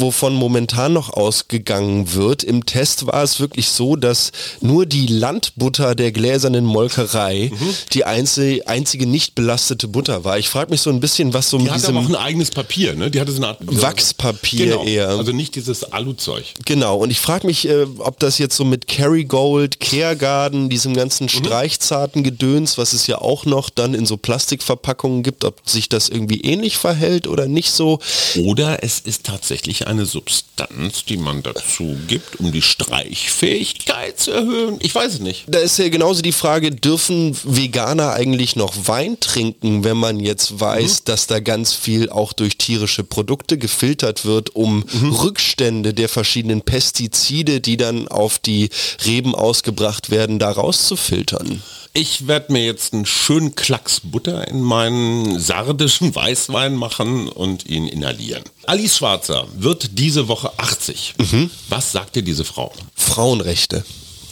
wovon 0.00 0.34
momentan 0.34 0.94
noch 0.94 1.10
ausgegangen 1.12 2.14
wird. 2.14 2.42
Im 2.42 2.64
Test 2.64 3.06
war 3.06 3.22
es 3.22 3.40
wirklich 3.40 3.68
so, 3.68 3.94
dass 3.94 4.32
nur 4.62 4.86
die 4.86 5.06
Landbutter 5.06 5.94
der 5.94 6.12
gläsernen 6.12 6.64
Molkerei 6.64 7.50
mhm. 7.52 7.74
die 7.92 8.04
einzige, 8.04 8.66
einzige 8.66 9.06
nicht 9.06 9.34
belastete 9.34 9.86
Butter 9.86 10.24
war. 10.24 10.38
Ich 10.38 10.48
frage 10.48 10.70
mich 10.70 10.80
so 10.80 10.88
ein 10.88 11.00
bisschen, 11.00 11.34
was 11.34 11.50
so 11.50 11.58
mit 11.58 11.74
diesem... 11.74 11.92
Die 11.92 11.98
hat 11.98 12.04
auch 12.04 12.08
ein 12.08 12.16
eigenes 12.16 12.50
Papier, 12.50 12.94
ne? 12.94 13.10
Die 13.10 13.20
hatte 13.20 13.32
so 13.32 13.38
eine 13.38 13.48
Art... 13.48 13.58
Wachspapier 13.60 14.66
genau. 14.66 14.84
eher. 14.84 15.10
Also 15.10 15.32
nicht 15.32 15.56
dieses 15.56 15.92
Aluzeug. 15.92 16.46
Genau. 16.64 16.96
Und 16.96 17.10
ich 17.10 17.20
frage 17.20 17.46
mich, 17.46 17.68
äh, 17.68 17.86
ob 17.98 18.18
das 18.18 18.38
jetzt 18.38 18.56
so 18.56 18.64
mit 18.64 18.86
Kerrygold, 18.86 19.78
Caregarden, 19.78 20.70
diesem 20.70 20.94
ganzen 20.94 21.24
mhm. 21.24 21.28
streichzarten 21.28 22.22
Gedöns, 22.22 22.78
was 22.78 22.94
es 22.94 23.06
ja 23.06 23.20
auch 23.20 23.44
noch 23.44 23.68
dann 23.68 23.92
in 23.92 24.06
so 24.06 24.16
Plastikverpackungen 24.16 25.22
gibt, 25.22 25.44
ob 25.44 25.60
sich 25.68 25.90
das 25.90 26.08
irgendwie 26.08 26.40
ähnlich 26.40 26.78
verhält 26.78 27.25
oder 27.26 27.46
nicht 27.46 27.70
so. 27.70 27.98
Oder 28.36 28.82
es 28.82 29.00
ist 29.00 29.24
tatsächlich 29.24 29.86
eine 29.86 30.06
Substanz, 30.06 31.04
die 31.04 31.16
man 31.16 31.42
dazu 31.42 31.96
gibt, 32.06 32.40
um 32.40 32.52
die 32.52 32.62
Streichfähigkeit 32.62 34.18
zu 34.18 34.32
erhöhen. 34.32 34.78
Ich 34.80 34.94
weiß 34.94 35.14
es 35.14 35.20
nicht. 35.20 35.44
Da 35.48 35.58
ist 35.58 35.78
ja 35.78 35.88
genauso 35.88 36.22
die 36.22 36.32
Frage, 36.32 36.70
dürfen 36.70 37.36
Veganer 37.44 38.12
eigentlich 38.12 38.56
noch 38.56 38.74
Wein 38.86 39.18
trinken, 39.20 39.84
wenn 39.84 39.96
man 39.96 40.20
jetzt 40.20 40.60
weiß, 40.60 41.00
mhm. 41.00 41.04
dass 41.04 41.26
da 41.26 41.40
ganz 41.40 41.72
viel 41.72 42.10
auch 42.10 42.32
durch 42.32 42.58
tierische 42.58 43.04
Produkte 43.04 43.58
gefiltert 43.58 44.24
wird, 44.24 44.54
um 44.54 44.84
mhm. 44.92 45.12
Rückstände 45.12 45.94
der 45.94 46.08
verschiedenen 46.08 46.62
Pestizide, 46.62 47.60
die 47.60 47.76
dann 47.76 48.08
auf 48.08 48.38
die 48.38 48.70
Reben 49.04 49.34
ausgebracht 49.34 50.10
werden, 50.10 50.38
da 50.38 50.50
rauszufiltern? 50.50 51.62
Ich 51.98 52.26
werde 52.26 52.52
mir 52.52 52.62
jetzt 52.62 52.92
einen 52.92 53.06
schönen 53.06 53.54
Klacks 53.54 54.00
Butter 54.04 54.46
in 54.48 54.60
meinen 54.60 55.40
sardischen 55.40 56.14
Weißwein 56.14 56.74
machen 56.74 57.26
und 57.26 57.64
ihn 57.64 57.88
inhalieren. 57.88 58.42
Alice 58.66 58.98
Schwarzer 58.98 59.46
wird 59.56 59.98
diese 59.98 60.28
Woche 60.28 60.52
80. 60.58 61.14
Mhm. 61.16 61.50
Was 61.70 61.92
sagt 61.92 62.16
dir 62.16 62.22
diese 62.22 62.44
Frau? 62.44 62.70
Frauenrechte. 62.94 63.82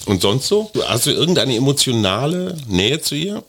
Und 0.04 0.20
sonst 0.20 0.48
so? 0.48 0.70
Hast 0.86 1.06
du 1.06 1.12
irgendeine 1.12 1.56
emotionale 1.56 2.54
Nähe 2.68 3.00
zu 3.00 3.14
ihr? 3.14 3.42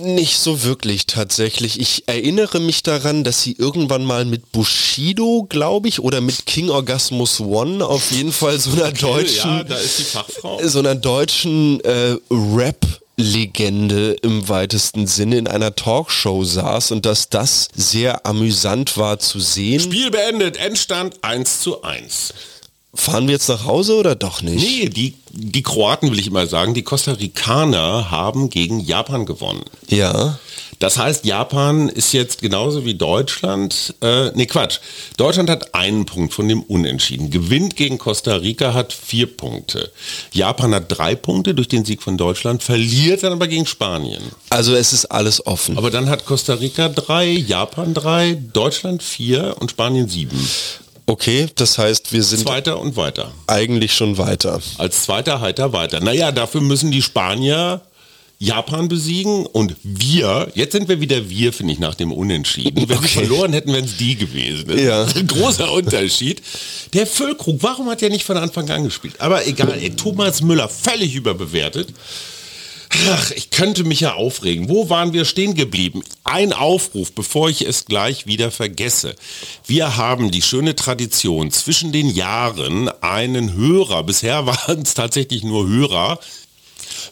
Nicht 0.00 0.38
so 0.38 0.62
wirklich 0.62 1.06
tatsächlich. 1.06 1.80
Ich 1.80 2.04
erinnere 2.06 2.60
mich 2.60 2.84
daran, 2.84 3.24
dass 3.24 3.42
sie 3.42 3.56
irgendwann 3.58 4.04
mal 4.04 4.24
mit 4.24 4.52
Bushido, 4.52 5.46
glaube 5.48 5.88
ich, 5.88 5.98
oder 5.98 6.20
mit 6.20 6.46
King 6.46 6.70
Orgasmus 6.70 7.40
One 7.40 7.84
auf 7.84 8.12
jeden 8.12 8.30
Fall 8.30 8.60
so 8.60 8.70
einer 8.70 8.90
okay, 8.90 9.00
deutschen, 9.00 9.50
ja, 9.50 9.64
da 9.64 9.76
ist 9.78 9.98
die 9.98 10.04
Fachfrau. 10.04 10.60
so 10.62 10.78
einer 10.78 10.94
deutschen 10.94 11.80
äh, 11.80 12.16
Rap 12.30 13.01
Legende 13.16 14.12
im 14.22 14.48
weitesten 14.48 15.06
Sinne 15.06 15.36
in 15.36 15.46
einer 15.46 15.74
Talkshow 15.74 16.44
saß 16.44 16.92
und 16.92 17.04
dass 17.04 17.28
das 17.28 17.68
sehr 17.74 18.26
amüsant 18.26 18.96
war 18.96 19.18
zu 19.18 19.38
sehen. 19.38 19.80
Spiel 19.80 20.10
beendet, 20.10 20.56
Endstand 20.56 21.22
1 21.22 21.60
zu 21.60 21.82
1. 21.82 22.34
Fahren 22.94 23.26
wir 23.26 23.32
jetzt 23.32 23.48
nach 23.48 23.64
Hause 23.64 23.96
oder 23.96 24.14
doch 24.14 24.42
nicht? 24.42 24.62
Nee, 24.62 24.88
die, 24.90 25.14
die 25.30 25.62
Kroaten 25.62 26.10
will 26.10 26.18
ich 26.18 26.26
immer 26.26 26.46
sagen, 26.46 26.74
die 26.74 26.82
Costa 26.82 27.12
Ricaner 27.12 28.10
haben 28.10 28.50
gegen 28.50 28.80
Japan 28.80 29.24
gewonnen. 29.24 29.64
Ja. 29.88 30.38
Das 30.78 30.98
heißt, 30.98 31.24
Japan 31.24 31.88
ist 31.88 32.12
jetzt 32.12 32.42
genauso 32.42 32.84
wie 32.84 32.94
Deutschland, 32.94 33.94
äh, 34.02 34.32
nee 34.34 34.46
Quatsch, 34.46 34.80
Deutschland 35.16 35.48
hat 35.48 35.74
einen 35.74 36.06
Punkt 36.06 36.34
von 36.34 36.48
dem 36.48 36.60
Unentschieden, 36.62 37.30
gewinnt 37.30 37.76
gegen 37.76 37.98
Costa 37.98 38.34
Rica, 38.34 38.74
hat 38.74 38.92
vier 38.92 39.26
Punkte. 39.26 39.92
Japan 40.32 40.74
hat 40.74 40.86
drei 40.88 41.14
Punkte 41.14 41.54
durch 41.54 41.68
den 41.68 41.84
Sieg 41.84 42.02
von 42.02 42.18
Deutschland, 42.18 42.64
verliert 42.64 43.22
dann 43.22 43.32
aber 43.32 43.46
gegen 43.46 43.64
Spanien. 43.64 44.22
Also 44.50 44.74
es 44.74 44.92
ist 44.92 45.06
alles 45.06 45.46
offen. 45.46 45.78
Aber 45.78 45.92
dann 45.92 46.10
hat 46.10 46.26
Costa 46.26 46.54
Rica 46.54 46.88
drei, 46.88 47.30
Japan 47.30 47.94
drei, 47.94 48.36
Deutschland 48.52 49.04
vier 49.04 49.54
und 49.60 49.70
Spanien 49.70 50.08
sieben. 50.08 50.38
Okay, 51.12 51.46
das 51.56 51.76
heißt, 51.76 52.10
wir 52.14 52.22
sind 52.22 52.40
Zweiter 52.40 52.80
und 52.80 52.96
weiter. 52.96 53.32
eigentlich 53.46 53.92
schon 53.92 54.16
weiter. 54.16 54.62
Als 54.78 55.02
zweiter 55.02 55.42
heiter 55.42 55.74
weiter. 55.74 56.00
Naja, 56.00 56.32
dafür 56.32 56.62
müssen 56.62 56.90
die 56.90 57.02
Spanier 57.02 57.82
Japan 58.38 58.88
besiegen 58.88 59.44
und 59.44 59.76
wir, 59.82 60.50
jetzt 60.54 60.72
sind 60.72 60.88
wir 60.88 61.02
wieder 61.02 61.28
wir, 61.28 61.52
finde 61.52 61.74
ich, 61.74 61.78
nach 61.78 61.94
dem 61.94 62.12
Unentschieden. 62.12 62.88
Wenn 62.88 63.02
wir 63.02 63.08
verloren 63.08 63.52
hätten, 63.52 63.74
wären 63.74 63.84
es 63.84 63.98
die 63.98 64.16
gewesen. 64.16 64.68
Das 64.68 64.80
Ja. 64.80 65.04
ein 65.04 65.26
großer 65.36 65.70
Unterschied. 65.70 66.40
Der 66.94 67.06
Füllkrug, 67.06 67.58
warum 67.62 67.90
hat 67.90 68.00
er 68.00 68.08
nicht 68.08 68.24
von 68.24 68.38
Anfang 68.38 68.70
an 68.70 68.84
gespielt? 68.84 69.16
Aber 69.20 69.46
egal, 69.46 69.78
ey, 69.82 69.90
Thomas 69.90 70.40
Müller, 70.40 70.70
völlig 70.70 71.14
überbewertet. 71.14 71.88
Ach, 73.08 73.30
ich 73.30 73.50
könnte 73.50 73.84
mich 73.84 74.00
ja 74.00 74.14
aufregen. 74.14 74.68
Wo 74.68 74.90
waren 74.90 75.12
wir 75.12 75.24
stehen 75.24 75.54
geblieben? 75.54 76.02
Ein 76.24 76.52
Aufruf, 76.52 77.12
bevor 77.12 77.48
ich 77.48 77.62
es 77.62 77.86
gleich 77.86 78.26
wieder 78.26 78.50
vergesse. 78.50 79.16
Wir 79.66 79.96
haben 79.96 80.30
die 80.30 80.42
schöne 80.42 80.76
Tradition, 80.76 81.50
zwischen 81.50 81.92
den 81.92 82.08
Jahren 82.08 82.88
einen 83.02 83.54
Hörer, 83.54 84.02
bisher 84.02 84.46
waren 84.46 84.82
es 84.82 84.94
tatsächlich 84.94 85.42
nur 85.42 85.66
Hörer, 85.68 86.18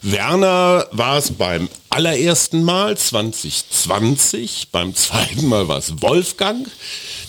Werner 0.02 0.86
war 0.92 1.18
es 1.18 1.32
beim 1.32 1.68
allerersten 1.90 2.62
Mal 2.62 2.96
2020, 2.96 4.68
beim 4.70 4.94
zweiten 4.94 5.46
Mal 5.46 5.66
war 5.66 5.78
es 5.78 6.00
Wolfgang. 6.00 6.68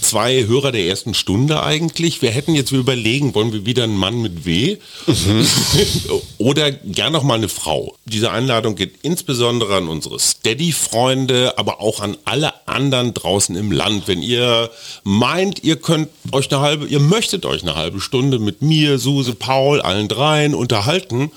Zwei 0.01 0.46
Hörer 0.46 0.72
der 0.72 0.86
ersten 0.86 1.13
Stunde 1.13 1.62
eigentlich. 1.62 2.22
Wir 2.22 2.32
hätten 2.32 2.56
jetzt 2.56 2.72
überlegen, 2.72 3.36
wollen 3.36 3.53
wir 3.53 3.65
wieder 3.65 3.84
einen 3.84 3.98
Mann 3.98 4.22
mit 4.22 4.46
W 4.46 4.77
oder 6.38 6.72
gern 6.72 7.13
noch 7.13 7.24
mal 7.24 7.36
eine 7.36 7.50
Frau. 7.50 7.96
Diese 8.06 8.32
Einladung 8.32 8.75
geht 8.75 8.96
insbesondere 9.03 9.75
an 9.75 9.88
unsere 9.88 10.20
Steady-Freunde, 10.20 11.58
aber 11.58 11.82
auch 11.82 12.00
an 12.00 12.18
alle 12.25 12.68
anderen 12.68 13.13
draußen 13.13 13.56
im 13.56 13.72
Land. 13.72 14.08
Wenn 14.08 14.24
ihr 14.24 14.72
meint, 15.03 15.63
ihr 15.63 15.75
könnt 15.75 16.10
euch 16.32 16.51
eine 16.51 16.62
halbe, 16.62 16.88
ihr 16.88 17.00
möchtet 17.00 17.46
euch 17.46 17.62
eine 17.62 17.75
halbe 17.75 18.00
Stunde 18.00 18.39
mit 18.39 18.62
mir, 18.62 18.98
Suse, 18.98 19.36
Paul, 19.36 19.82
allen 19.82 20.08
dreien 20.08 20.56
unterhalten, 20.56 21.32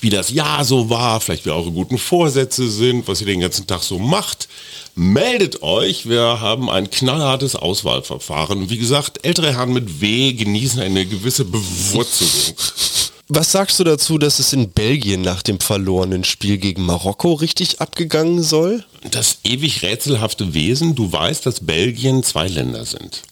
wie 0.00 0.10
das 0.10 0.30
Jahr 0.30 0.64
so 0.64 0.90
war, 0.90 1.20
vielleicht 1.20 1.44
wie 1.44 1.50
eure 1.50 1.72
guten 1.72 1.98
Vorsätze 1.98 2.70
sind, 2.70 3.08
was 3.08 3.20
ihr 3.20 3.26
den 3.26 3.40
ganzen 3.40 3.66
Tag 3.66 3.82
so 3.82 3.98
macht. 3.98 4.48
Meldet 4.94 5.62
euch, 5.62 6.08
wir 6.08 6.40
haben 6.40 6.70
ein 6.70 6.90
knallhartes 6.90 7.56
Auswahlverfahren. 7.56 8.70
Wie 8.70 8.78
gesagt, 8.78 9.24
ältere 9.24 9.54
Herren 9.54 9.72
mit 9.72 10.00
W 10.00 10.32
genießen 10.32 10.80
eine 10.80 11.06
gewisse 11.06 11.44
Bewurzelung. 11.44 12.56
Was 13.30 13.52
sagst 13.52 13.78
du 13.78 13.84
dazu, 13.84 14.16
dass 14.16 14.38
es 14.38 14.54
in 14.54 14.70
Belgien 14.70 15.20
nach 15.20 15.42
dem 15.42 15.60
verlorenen 15.60 16.24
Spiel 16.24 16.56
gegen 16.56 16.86
Marokko 16.86 17.34
richtig 17.34 17.78
abgegangen 17.80 18.42
soll? 18.42 18.84
Das 19.10 19.38
ewig 19.44 19.82
rätselhafte 19.82 20.54
Wesen, 20.54 20.94
du 20.94 21.12
weißt, 21.12 21.44
dass 21.44 21.60
Belgien 21.60 22.22
zwei 22.22 22.48
Länder 22.48 22.86
sind. 22.86 23.22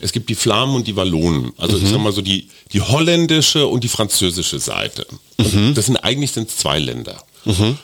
Es 0.00 0.12
gibt 0.12 0.28
die 0.28 0.34
Flamen 0.34 0.74
und 0.74 0.86
die 0.86 0.96
Wallonen. 0.96 1.52
Also 1.56 1.78
ich 1.78 1.88
sag 1.88 2.00
mal 2.00 2.12
so 2.12 2.20
die, 2.20 2.48
die 2.72 2.82
holländische 2.82 3.66
und 3.66 3.82
die 3.82 3.88
französische 3.88 4.58
Seite. 4.58 5.06
Und 5.38 5.74
das 5.74 5.86
sind 5.86 5.96
eigentlich 5.96 6.32
sind 6.32 6.50
zwei 6.50 6.78
Länder. 6.78 7.22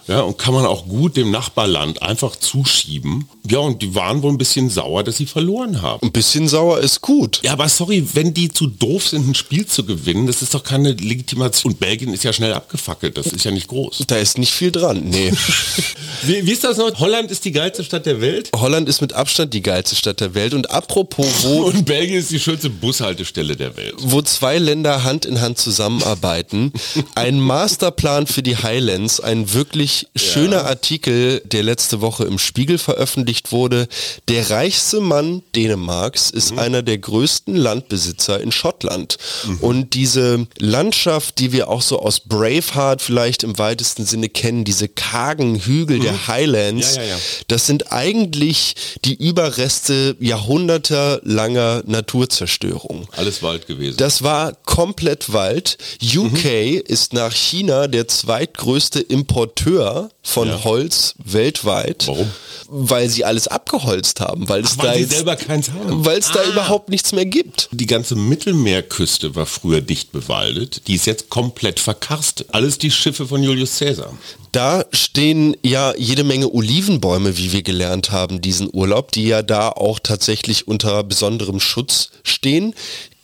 Ja, 0.09 0.21
und 0.23 0.39
kann 0.39 0.55
man 0.55 0.65
auch 0.67 0.87
gut 0.87 1.17
dem 1.17 1.31
Nachbarland 1.31 2.03
einfach 2.03 2.37
zuschieben. 2.37 3.29
Ja, 3.49 3.59
und 3.59 3.83
die 3.83 3.95
waren 3.95 4.23
wohl 4.23 4.33
ein 4.33 4.39
bisschen 4.39 4.71
sauer, 4.71 5.03
dass 5.05 5.17
sie 5.17 5.27
verloren 5.27 5.83
haben. 5.83 6.07
Ein 6.07 6.13
bisschen 6.13 6.49
sauer 6.49 6.81
ist 6.81 7.01
gut. 7.01 7.41
Ja, 7.43 7.53
aber 7.53 7.69
sorry, 7.69 8.07
wenn 8.15 8.35
die 8.35 8.49
zu 8.51 8.67
doof 8.67 9.09
sind, 9.09 9.29
ein 9.29 9.35
Spiel 9.35 9.67
zu 9.67 9.85
gewinnen, 9.85 10.27
das 10.27 10.43
ist 10.43 10.55
doch 10.55 10.63
keine 10.63 10.93
Legitimation. 10.93 11.73
Und 11.73 11.81
Belgien 11.81 12.13
ist 12.13 12.25
ja 12.25 12.33
schnell 12.33 12.53
abgefackelt, 12.53 13.17
das 13.17 13.27
ist 13.29 13.45
ja 13.45 13.51
nicht 13.51 13.69
groß. 13.69 14.05
Da 14.07 14.17
ist 14.17 14.39
nicht 14.39 14.53
viel 14.53 14.71
dran. 14.73 15.03
Nee. 15.05 15.33
Wie, 16.23 16.47
wie 16.47 16.53
ist 16.53 16.65
das 16.65 16.77
noch? 16.77 16.99
Holland 16.99 17.31
ist 17.31 17.45
die 17.47 17.53
geilste 17.53 17.83
Stadt 17.83 18.05
der 18.05 18.21
Welt 18.21 18.51
Holland 18.55 18.89
ist 18.91 19.01
mit 19.01 19.15
Abstand 19.15 19.55
die 19.55 19.63
geilste 19.63 19.97
Stadt 19.97 20.21
der 20.21 20.35
Welt. 20.35 20.53
Und 20.53 20.71
apropos, 20.71 21.45
wo, 21.45 21.63
und 21.67 21.87
Belgien 21.87 22.19
ist 22.19 22.31
die 22.31 22.41
schönste 22.41 22.69
Bushaltestelle 22.69 23.57
der 23.57 23.77
Welt. 23.77 23.95
wo 23.99 24.21
zwei 24.21 24.59
Länder 24.59 25.03
Hand 25.05 25.25
in 25.25 25.41
Hand 25.41 25.59
zusammenarbeiten, 25.59 26.73
ein 27.15 27.41
Masterplan 27.41 28.27
für 28.27 28.43
die 28.43 28.57
Highlands, 28.59 29.21
ein 29.21 29.55
wirklich 29.55 30.09
schöner 30.15 30.67
Artikel, 30.67 31.41
der 31.47 31.63
letzte 31.63 32.03
Woche 32.03 32.25
im 32.25 32.39
Spiegel 32.39 32.77
veröffentlicht 32.77 33.30
wurde. 33.51 33.89
Der 34.29 34.51
reichste 34.51 35.01
Mann 35.01 35.43
Dänemarks 35.55 36.31
ist 36.31 36.57
einer 36.59 36.83
der 36.83 36.99
größten 36.99 37.55
Landbesitzer 37.57 38.41
in 38.41 38.53
Schottland. 38.53 39.17
Und 39.61 39.95
diese 39.95 40.47
Landschaft, 40.59 41.39
die 41.39 41.53
wir 41.53 41.69
auch 41.69 41.83
so 41.83 42.01
aus 42.01 42.21
Braveheart 42.21 43.03
vielleicht 43.03 43.43
im 43.43 43.59
weitesten 43.59 44.05
Sinne 44.05 44.29
kennen, 44.29 44.65
diese 44.65 44.89
kargen 44.89 45.57
Hügel 45.57 46.01
der 46.01 46.27
Highlands, 46.29 46.97
Ja, 46.97 47.03
ja, 47.03 47.09
ja. 47.11 47.17
das 47.49 47.67
sind 47.67 47.93
eigentlich 47.93 48.75
die 49.05 49.15
Überreste 49.15 50.17
jahrhundertelanger 50.21 51.83
Naturzerstörung. 51.87 53.09
Alles 53.17 53.43
Wald 53.43 53.67
gewesen. 53.67 53.97
Das 53.97 54.23
war 54.23 54.53
komplett 54.65 55.33
Wald. 55.33 55.79
UK 56.03 56.45
ist 56.87 57.13
nach 57.13 57.33
China 57.35 57.87
der 57.89 58.09
zweitgrößte 58.09 59.01
Importeur 59.01 60.11
von 60.23 60.49
Ja. 60.49 60.65
Holz 60.65 61.15
weltweit. 61.25 62.07
Warum? 62.07 62.31
Weil 62.73 63.09
sie 63.09 63.25
alles 63.25 63.49
abgeholzt 63.49 64.21
haben, 64.21 64.49
weil 64.49 64.63
es 64.63 64.77
Ach, 64.79 64.85
weil 64.85 64.93
da 64.93 64.99
jetzt, 64.99 65.13
selber 65.13 65.35
keins 65.37 65.71
haben. 65.71 66.05
weil 66.05 66.19
es 66.19 66.31
da 66.31 66.41
Ah. 66.41 66.51
überhaupt 66.53 66.89
nichts 66.89 67.11
mehr 67.13 67.27
gibt. 67.27 67.69
Die 67.73 67.87
ganze 67.87 68.15
Mittelmeerküste 68.15 69.35
war 69.35 69.47
früher 69.47 69.81
dicht 69.81 70.13
bewaldet. 70.13 70.83
Die 70.87 70.95
ist 70.95 71.07
jetzt 71.07 71.31
komplett 71.31 71.81
verkarstet. 71.81 72.49
Alles 72.53 72.79
die 72.79 72.91
Schiffe 72.91 73.27
von 73.27 73.43
Julius 73.43 73.79
Caesar. 73.79 74.13
Da 74.53 74.85
stehen 74.93 75.57
ja 75.63 75.95
jede 75.97 76.25
Menge 76.25 76.53
Olivenbäume, 76.53 77.37
wie 77.39 77.53
wir 77.53 77.63
gelernt 77.63 78.11
haben, 78.11 78.41
diesen 78.41 78.69
Urlaub, 78.73 79.13
die 79.13 79.25
ja 79.27 79.43
da 79.43 79.69
auch 79.69 79.99
tatsächlich 80.01 80.67
unter 80.69 81.03
besonderem 81.05 81.61
Schutz 81.61 82.11
stehen. 82.25 82.75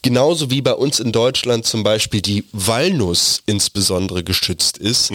Genauso 0.07 0.53
wie 0.53 0.63
bei 0.63 0.73
uns 0.73 1.01
in 1.01 1.11
Deutschland 1.11 1.67
zum 1.67 1.83
Beispiel 1.83 2.23
die 2.23 2.45
Walnuss 2.53 3.43
insbesondere 3.47 4.23
geschützt 4.23 4.79
ist. 4.79 5.11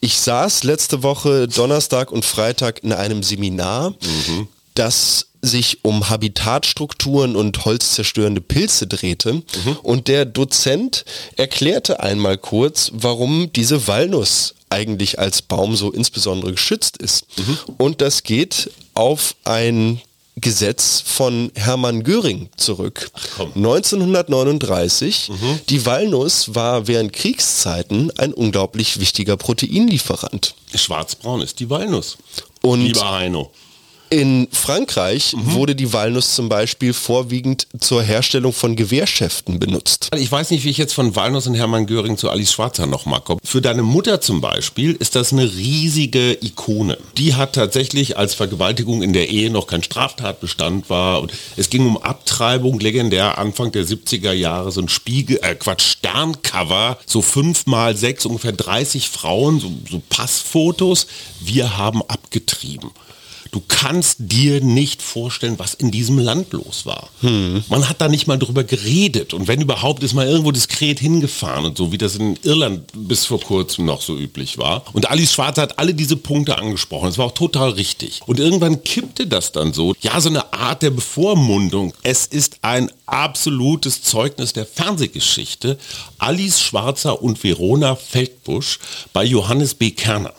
Ich 0.00 0.16
saß 0.20 0.62
letzte 0.62 1.02
Woche 1.02 1.48
Donnerstag 1.48 2.12
und 2.12 2.24
Freitag 2.24 2.84
in 2.84 2.92
einem 2.92 3.24
Seminar, 3.24 3.94
das 4.74 5.26
sich 5.42 5.78
um 5.82 6.08
Habitatstrukturen 6.08 7.34
und 7.34 7.64
holzzerstörende 7.64 8.40
Pilze 8.40 8.86
drehte. 8.86 9.42
Und 9.82 10.06
der 10.06 10.24
Dozent 10.24 11.04
erklärte 11.34 11.98
einmal 11.98 12.38
kurz, 12.38 12.92
warum 12.94 13.52
diese 13.52 13.88
Walnuss 13.88 14.54
eigentlich 14.70 15.18
als 15.18 15.42
Baum 15.42 15.74
so 15.74 15.90
insbesondere 15.90 16.52
geschützt 16.52 16.96
ist. 16.98 17.26
Und 17.76 18.00
das 18.00 18.22
geht 18.22 18.70
auf 18.94 19.34
ein 19.42 20.00
Gesetz 20.40 21.02
von 21.04 21.50
Hermann 21.54 22.02
Göring 22.04 22.48
zurück. 22.56 23.10
komm. 23.36 23.52
1939. 23.54 25.30
Die 25.68 25.86
Walnuss 25.86 26.54
war 26.54 26.86
während 26.86 27.12
Kriegszeiten 27.12 28.10
ein 28.18 28.32
unglaublich 28.32 29.00
wichtiger 29.00 29.36
Proteinlieferant. 29.36 30.54
Schwarzbraun 30.74 31.40
ist 31.42 31.60
die 31.60 31.70
Walnuss. 31.70 32.18
Und 32.62 32.82
Lieber 32.82 33.10
Heino. 33.10 33.50
In 34.10 34.48
Frankreich 34.52 35.34
wurde 35.36 35.74
die 35.74 35.92
Walnuss 35.92 36.34
zum 36.34 36.48
Beispiel 36.48 36.92
vorwiegend 36.92 37.66
zur 37.78 38.02
Herstellung 38.02 38.52
von 38.52 38.76
Gewehrschäften 38.76 39.58
benutzt. 39.58 40.08
Ich 40.16 40.30
weiß 40.30 40.50
nicht, 40.50 40.64
wie 40.64 40.70
ich 40.70 40.78
jetzt 40.78 40.94
von 40.94 41.14
Walnuss 41.16 41.46
und 41.46 41.54
Hermann 41.54 41.86
Göring 41.86 42.16
zu 42.16 42.30
Alice 42.30 42.52
Schwarzer 42.52 42.86
nochmal 42.86 43.20
komme. 43.20 43.40
Für 43.44 43.60
deine 43.60 43.82
Mutter 43.82 44.20
zum 44.20 44.40
Beispiel 44.40 44.92
ist 44.92 45.14
das 45.14 45.32
eine 45.32 45.44
riesige 45.44 46.38
Ikone. 46.40 46.98
Die 47.16 47.34
hat 47.34 47.54
tatsächlich, 47.54 48.16
als 48.16 48.34
Vergewaltigung 48.34 49.02
in 49.02 49.12
der 49.12 49.28
Ehe 49.28 49.50
noch 49.50 49.66
kein 49.66 49.82
Straftatbestand 49.82 50.88
war 50.90 51.20
und 51.20 51.32
es 51.56 51.70
ging 51.70 51.86
um 51.86 51.96
Abtreibung, 51.96 52.80
legendär 52.80 53.38
Anfang 53.38 53.72
der 53.72 53.84
70er 53.84 54.32
Jahre, 54.32 54.72
so 54.72 54.80
ein 54.80 54.88
Spiegel, 54.88 55.40
äh 55.42 55.54
Quatsch, 55.54 55.82
Sterncover, 55.82 56.98
so 57.06 57.22
fünf 57.22 57.66
mal 57.66 57.96
sechs, 57.96 58.24
ungefähr 58.26 58.52
30 58.52 59.08
Frauen, 59.08 59.60
so, 59.60 59.70
so 59.90 60.00
Passfotos. 60.08 61.06
Wir 61.40 61.76
haben 61.76 62.02
abgetrieben. 62.02 62.90
Du 63.50 63.62
kannst 63.66 64.16
dir 64.18 64.60
nicht 64.62 65.02
vorstellen, 65.02 65.58
was 65.58 65.74
in 65.74 65.90
diesem 65.90 66.18
Land 66.18 66.52
los 66.52 66.84
war. 66.86 67.08
Man 67.68 67.88
hat 67.88 68.00
da 68.00 68.08
nicht 68.08 68.26
mal 68.26 68.38
drüber 68.38 68.64
geredet. 68.64 69.34
Und 69.34 69.48
wenn 69.48 69.60
überhaupt, 69.60 70.02
ist 70.02 70.14
man 70.14 70.26
irgendwo 70.28 70.52
diskret 70.52 71.00
hingefahren 71.00 71.64
und 71.64 71.76
so, 71.76 71.92
wie 71.92 71.98
das 71.98 72.16
in 72.16 72.38
Irland 72.42 72.90
bis 72.94 73.24
vor 73.26 73.40
kurzem 73.40 73.84
noch 73.84 74.02
so 74.02 74.16
üblich 74.16 74.58
war. 74.58 74.82
Und 74.92 75.10
Alice 75.10 75.32
Schwarzer 75.32 75.62
hat 75.62 75.78
alle 75.78 75.94
diese 75.94 76.16
Punkte 76.16 76.58
angesprochen. 76.58 77.06
Das 77.06 77.18
war 77.18 77.26
auch 77.26 77.34
total 77.34 77.70
richtig. 77.70 78.20
Und 78.26 78.40
irgendwann 78.40 78.82
kippte 78.84 79.26
das 79.26 79.52
dann 79.52 79.72
so. 79.72 79.94
Ja, 80.00 80.20
so 80.20 80.28
eine 80.28 80.52
Art 80.52 80.82
der 80.82 80.90
Bevormundung. 80.90 81.94
Es 82.02 82.26
ist 82.26 82.58
ein 82.62 82.90
absolutes 83.06 84.02
Zeugnis 84.02 84.52
der 84.52 84.66
Fernsehgeschichte. 84.66 85.78
Alice 86.18 86.60
Schwarzer 86.60 87.22
und 87.22 87.42
Verona 87.42 87.96
Feldbusch 87.96 88.78
bei 89.12 89.24
Johannes 89.24 89.74
B. 89.74 89.90
Kerner. 89.90 90.32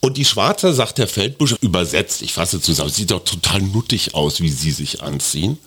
Und 0.00 0.16
die 0.16 0.24
Schwarzer, 0.24 0.72
sagt 0.72 0.98
der 0.98 1.06
Feldbusch, 1.08 1.56
übersetzt, 1.60 2.22
ich 2.22 2.32
fasse 2.32 2.60
zusammen, 2.60 2.90
sieht 2.90 3.10
doch 3.10 3.24
total 3.24 3.60
nuttig 3.60 4.14
aus, 4.14 4.40
wie 4.40 4.48
sie 4.48 4.70
sich 4.72 5.02
anziehen. 5.02 5.58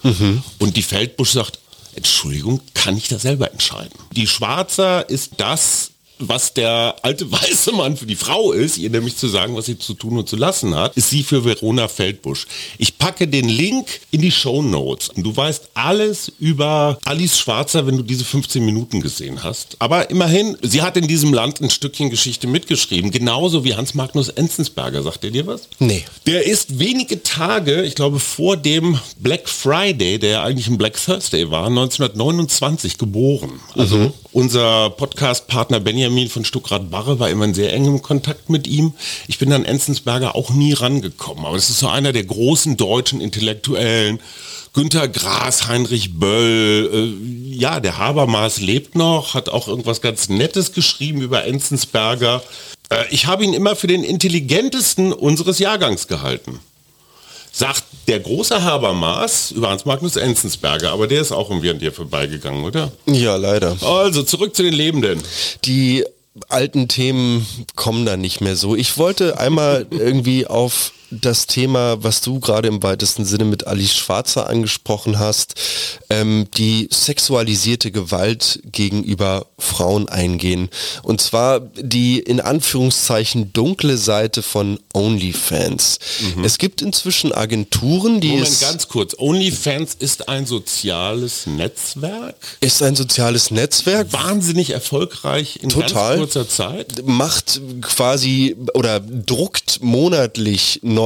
Und 0.59 0.75
die 0.75 0.81
Feldbusch 0.81 1.31
sagt, 1.31 1.59
Entschuldigung, 1.95 2.59
kann 2.73 2.97
ich 2.97 3.07
das 3.07 3.21
selber 3.21 3.51
entscheiden? 3.51 3.93
Die 4.11 4.25
Schwarzer 4.27 5.07
ist 5.07 5.33
das, 5.37 5.91
was 6.19 6.53
der 6.53 6.95
alte 7.01 7.31
weiße 7.31 7.71
Mann 7.71 7.97
für 7.97 8.05
die 8.05 8.15
Frau 8.15 8.51
ist, 8.51 8.77
ihr 8.77 8.89
nämlich 8.89 9.17
zu 9.17 9.27
sagen, 9.27 9.55
was 9.55 9.65
sie 9.65 9.77
zu 9.77 9.93
tun 9.93 10.17
und 10.17 10.29
zu 10.29 10.35
lassen 10.35 10.75
hat, 10.75 10.95
ist 10.95 11.09
sie 11.09 11.23
für 11.23 11.43
Verona 11.45 11.87
Feldbusch. 11.87 12.47
Ich 12.77 12.97
packe 12.97 13.27
den 13.27 13.49
Link 13.49 13.87
in 14.11 14.21
die 14.21 14.31
Show 14.31 14.61
Notes. 14.61 15.09
Du 15.15 15.35
weißt 15.35 15.69
alles 15.73 16.31
über 16.39 16.97
Alice 17.05 17.39
Schwarzer, 17.39 17.85
wenn 17.87 17.97
du 17.97 18.03
diese 18.03 18.23
15 18.23 18.63
Minuten 18.63 19.01
gesehen 19.01 19.43
hast. 19.43 19.75
Aber 19.79 20.09
immerhin, 20.09 20.57
sie 20.61 20.81
hat 20.81 20.97
in 20.97 21.07
diesem 21.07 21.33
Land 21.33 21.61
ein 21.61 21.69
Stückchen 21.69 22.09
Geschichte 22.09 22.47
mitgeschrieben, 22.47 23.11
genauso 23.11 23.63
wie 23.63 23.75
Hans 23.75 23.93
Magnus 23.93 24.29
Enzensberger. 24.29 25.03
Sagt 25.03 25.23
er 25.23 25.31
dir 25.31 25.47
was? 25.47 25.67
Nee. 25.79 26.05
Der 26.25 26.45
ist 26.45 26.79
wenige 26.79 27.23
Tage, 27.23 27.83
ich 27.83 27.95
glaube 27.95 28.19
vor 28.19 28.57
dem 28.57 28.99
Black 29.17 29.49
Friday, 29.49 30.19
der 30.19 30.43
eigentlich 30.43 30.67
ein 30.67 30.77
Black 30.77 30.97
Thursday 31.03 31.49
war, 31.49 31.67
1929 31.67 32.97
geboren. 32.97 33.59
Also 33.75 34.13
unser 34.31 34.89
Podcast-Partner 34.91 35.79
Benjamin 35.79 36.02
von 36.29 36.45
Stuckrad-Barre 36.45 37.19
war 37.19 37.29
immer 37.29 37.45
in 37.45 37.53
sehr 37.53 37.73
engem 37.73 38.01
Kontakt 38.01 38.49
mit 38.49 38.67
ihm. 38.67 38.93
Ich 39.27 39.39
bin 39.39 39.51
an 39.53 39.65
Enzensberger 39.65 40.35
auch 40.35 40.49
nie 40.49 40.73
rangekommen, 40.73 41.45
aber 41.45 41.55
das 41.55 41.69
ist 41.69 41.79
so 41.79 41.87
einer 41.87 42.13
der 42.13 42.23
großen 42.23 42.77
deutschen 42.77 43.21
Intellektuellen. 43.21 44.19
Günter 44.73 45.07
Grass, 45.07 45.67
Heinrich 45.67 46.19
Böll, 46.19 46.89
äh, 46.91 47.55
ja, 47.55 47.79
der 47.79 47.99
Habermas 47.99 48.59
lebt 48.59 48.95
noch, 48.95 49.35
hat 49.35 49.49
auch 49.49 49.67
irgendwas 49.67 50.01
ganz 50.01 50.29
Nettes 50.29 50.73
geschrieben 50.73 51.21
über 51.21 51.45
Enzensberger. 51.45 52.41
Äh, 52.89 53.05
ich 53.11 53.27
habe 53.27 53.43
ihn 53.43 53.53
immer 53.53 53.75
für 53.75 53.87
den 53.87 54.03
intelligentesten 54.03 55.13
unseres 55.13 55.59
Jahrgangs 55.59 56.07
gehalten. 56.07 56.59
Sagt 57.55 57.83
der 58.07 58.19
große 58.19 58.63
Habermas 58.63 59.51
über 59.51 59.69
Hans 59.69 59.85
Magnus 59.85 60.15
Enzensberger, 60.15 60.91
aber 60.91 61.05
der 61.07 61.21
ist 61.21 61.31
auch 61.31 61.51
irgendwie 61.51 61.69
an 61.69 61.77
dir 61.77 61.91
vorbeigegangen, 61.91 62.63
oder? 62.63 62.91
Ja, 63.05 63.35
leider. 63.35 63.77
Also 63.81 64.23
zurück 64.23 64.55
zu 64.55 64.63
den 64.63 64.73
Lebenden. 64.73 65.21
Die 65.63 66.03
alten 66.49 66.87
Themen 66.87 67.45
kommen 67.75 68.07
da 68.07 68.17
nicht 68.17 68.41
mehr 68.41 68.55
so. 68.55 68.75
Ich 68.75 68.97
wollte 68.97 69.39
einmal 69.39 69.85
irgendwie 69.91 70.47
auf 70.47 70.93
das 71.21 71.47
Thema, 71.47 72.03
was 72.03 72.21
du 72.21 72.39
gerade 72.39 72.67
im 72.67 72.83
weitesten 72.83 73.25
Sinne 73.25 73.45
mit 73.45 73.67
Alice 73.67 73.95
Schwarzer 73.95 74.47
angesprochen 74.47 75.19
hast, 75.19 75.55
ähm, 76.09 76.47
die 76.57 76.87
sexualisierte 76.91 77.91
Gewalt 77.91 78.59
gegenüber 78.65 79.45
Frauen 79.59 80.09
eingehen. 80.09 80.69
Und 81.03 81.21
zwar 81.21 81.59
die 81.59 82.19
in 82.19 82.39
Anführungszeichen 82.39 83.53
dunkle 83.53 83.97
Seite 83.97 84.41
von 84.41 84.79
OnlyFans. 84.93 85.99
Es 86.43 86.57
gibt 86.57 86.81
inzwischen 86.81 87.31
Agenturen, 87.31 88.19
die 88.19 88.29
Moment, 88.29 88.47
es 88.47 88.59
ganz 88.59 88.87
kurz. 88.87 89.15
OnlyFans 89.17 89.95
ist 89.95 90.29
ein 90.29 90.45
soziales 90.45 91.45
Netzwerk. 91.45 92.35
ist 92.59 92.81
ein 92.81 92.95
soziales 92.95 93.51
Netzwerk, 93.51 94.11
Wahnsinnig 94.13 94.71
erfolgreich 94.71 95.59
in 95.61 95.69
Total. 95.69 96.17
ganz 96.17 96.33
kurzer 96.33 96.49
Zeit. 96.49 97.05
macht 97.05 97.61
quasi 97.81 98.55
oder 98.73 98.99
druckt 98.99 99.81
monatlich 99.81 100.79
neue 100.83 101.02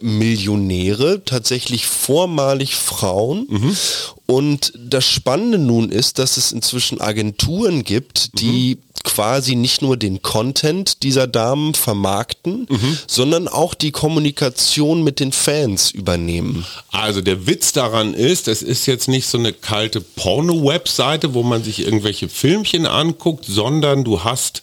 Millionäre, 0.00 1.22
tatsächlich 1.24 1.86
vormalig 1.86 2.74
Frauen. 2.76 3.46
Und 4.30 4.74
das 4.76 5.06
Spannende 5.06 5.56
nun 5.56 5.90
ist, 5.90 6.18
dass 6.18 6.36
es 6.36 6.52
inzwischen 6.52 7.00
Agenturen 7.00 7.82
gibt, 7.82 8.38
die 8.40 8.76
quasi 9.04 9.54
nicht 9.54 9.80
nur 9.80 9.96
den 9.96 10.22
Content 10.22 11.02
dieser 11.02 11.26
Damen 11.26 11.74
vermarkten, 11.74 12.66
sondern 13.06 13.48
auch 13.48 13.74
die 13.74 13.90
Kommunikation 13.90 15.02
mit 15.02 15.20
den 15.20 15.32
Fans 15.32 15.90
übernehmen. 15.90 16.66
Also 16.90 17.20
der 17.20 17.46
Witz 17.46 17.72
daran 17.72 18.12
ist, 18.12 18.48
es 18.48 18.62
ist 18.62 18.86
jetzt 18.86 19.08
nicht 19.08 19.26
so 19.26 19.38
eine 19.38 19.52
kalte 19.52 20.00
Porno-Webseite, 20.00 21.32
wo 21.32 21.42
man 21.42 21.64
sich 21.64 21.80
irgendwelche 21.80 22.28
Filmchen 22.28 22.86
anguckt, 22.86 23.44
sondern 23.46 24.04
du 24.04 24.24
hast 24.24 24.62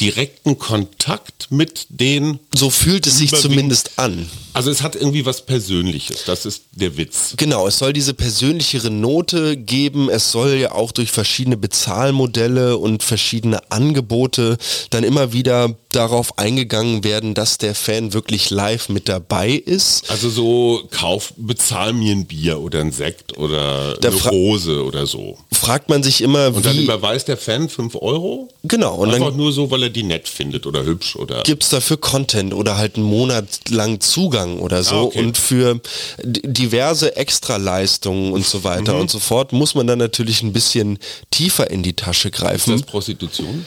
direkten 0.00 0.58
Kontakt 0.58 1.48
mit 1.50 1.86
den 1.90 2.38
So 2.54 2.70
fühlt 2.70 3.06
es 3.06 3.18
sich 3.18 3.34
zumindest 3.34 3.98
an. 3.98 4.28
Also 4.54 4.70
es 4.70 4.82
hat 4.82 4.96
irgendwie 4.96 5.24
was 5.24 5.44
Persönliches, 5.46 6.24
das 6.24 6.44
ist 6.46 6.64
der 6.72 6.96
Witz. 6.96 7.34
Genau, 7.36 7.66
es 7.66 7.78
soll 7.78 7.92
diese 7.92 8.14
persönlichere 8.14 8.90
Note 9.02 9.56
geben. 9.58 10.08
Es 10.08 10.32
soll 10.32 10.54
ja 10.54 10.72
auch 10.72 10.92
durch 10.92 11.10
verschiedene 11.10 11.58
Bezahlmodelle 11.58 12.78
und 12.78 13.02
verschiedene 13.02 13.70
Angebote 13.70 14.56
dann 14.90 15.04
immer 15.04 15.32
wieder 15.34 15.76
darauf 15.90 16.38
eingegangen 16.38 17.04
werden, 17.04 17.34
dass 17.34 17.58
der 17.58 17.74
Fan 17.74 18.14
wirklich 18.14 18.48
live 18.48 18.88
mit 18.88 19.08
dabei 19.08 19.50
ist. 19.50 20.10
Also 20.10 20.30
so 20.30 20.88
kauf, 20.90 21.34
bezahl 21.36 21.92
mir 21.92 22.12
ein 22.14 22.26
Bier 22.26 22.60
oder 22.60 22.80
ein 22.80 22.92
Sekt 22.92 23.36
oder 23.36 23.94
Da 24.00 24.08
eine 24.08 24.22
Rose 24.22 24.82
oder 24.84 25.06
so. 25.06 25.36
Fragt 25.64 25.88
man 25.88 26.02
sich 26.02 26.20
immer, 26.20 26.48
Und 26.54 26.66
dann 26.66 26.76
wie... 26.76 26.84
überweist 26.84 27.28
der 27.28 27.36
Fan 27.36 27.68
5 27.68 27.94
Euro? 27.96 28.48
Genau, 28.64 28.96
und 28.96 29.10
Einfach 29.14 29.28
dann 29.28 29.36
nur 29.36 29.52
so, 29.52 29.70
weil 29.70 29.84
er 29.84 29.90
die 29.90 30.02
nett 30.02 30.28
findet 30.28 30.66
oder 30.66 30.84
hübsch 30.84 31.14
oder... 31.16 31.42
gibt's 31.44 31.68
dafür 31.70 31.96
Content 31.98 32.52
oder 32.52 32.76
halt 32.76 32.96
einen 32.96 33.04
Monat 33.04 33.46
lang 33.70 34.00
Zugang 34.00 34.58
oder 34.58 34.82
so. 34.82 34.94
Ah, 34.96 35.02
okay. 35.02 35.20
Und 35.20 35.38
für 35.38 35.80
diverse 36.24 37.16
Extraleistungen 37.16 38.32
und 38.32 38.44
so 38.46 38.58
Mhm. 38.58 38.64
weiter 38.64 38.96
und 38.98 39.10
so 39.10 39.18
fort 39.18 39.52
muss 39.52 39.74
man 39.74 39.86
dann 39.86 39.98
natürlich 39.98 40.42
ein 40.42 40.52
bisschen 40.52 40.98
tiefer 41.30 41.70
in 41.70 41.82
die 41.82 41.94
Tasche 41.94 42.28
Ist 42.28 42.34
greifen. 42.34 42.72
das 42.72 42.82
Prostitution? 42.82 43.64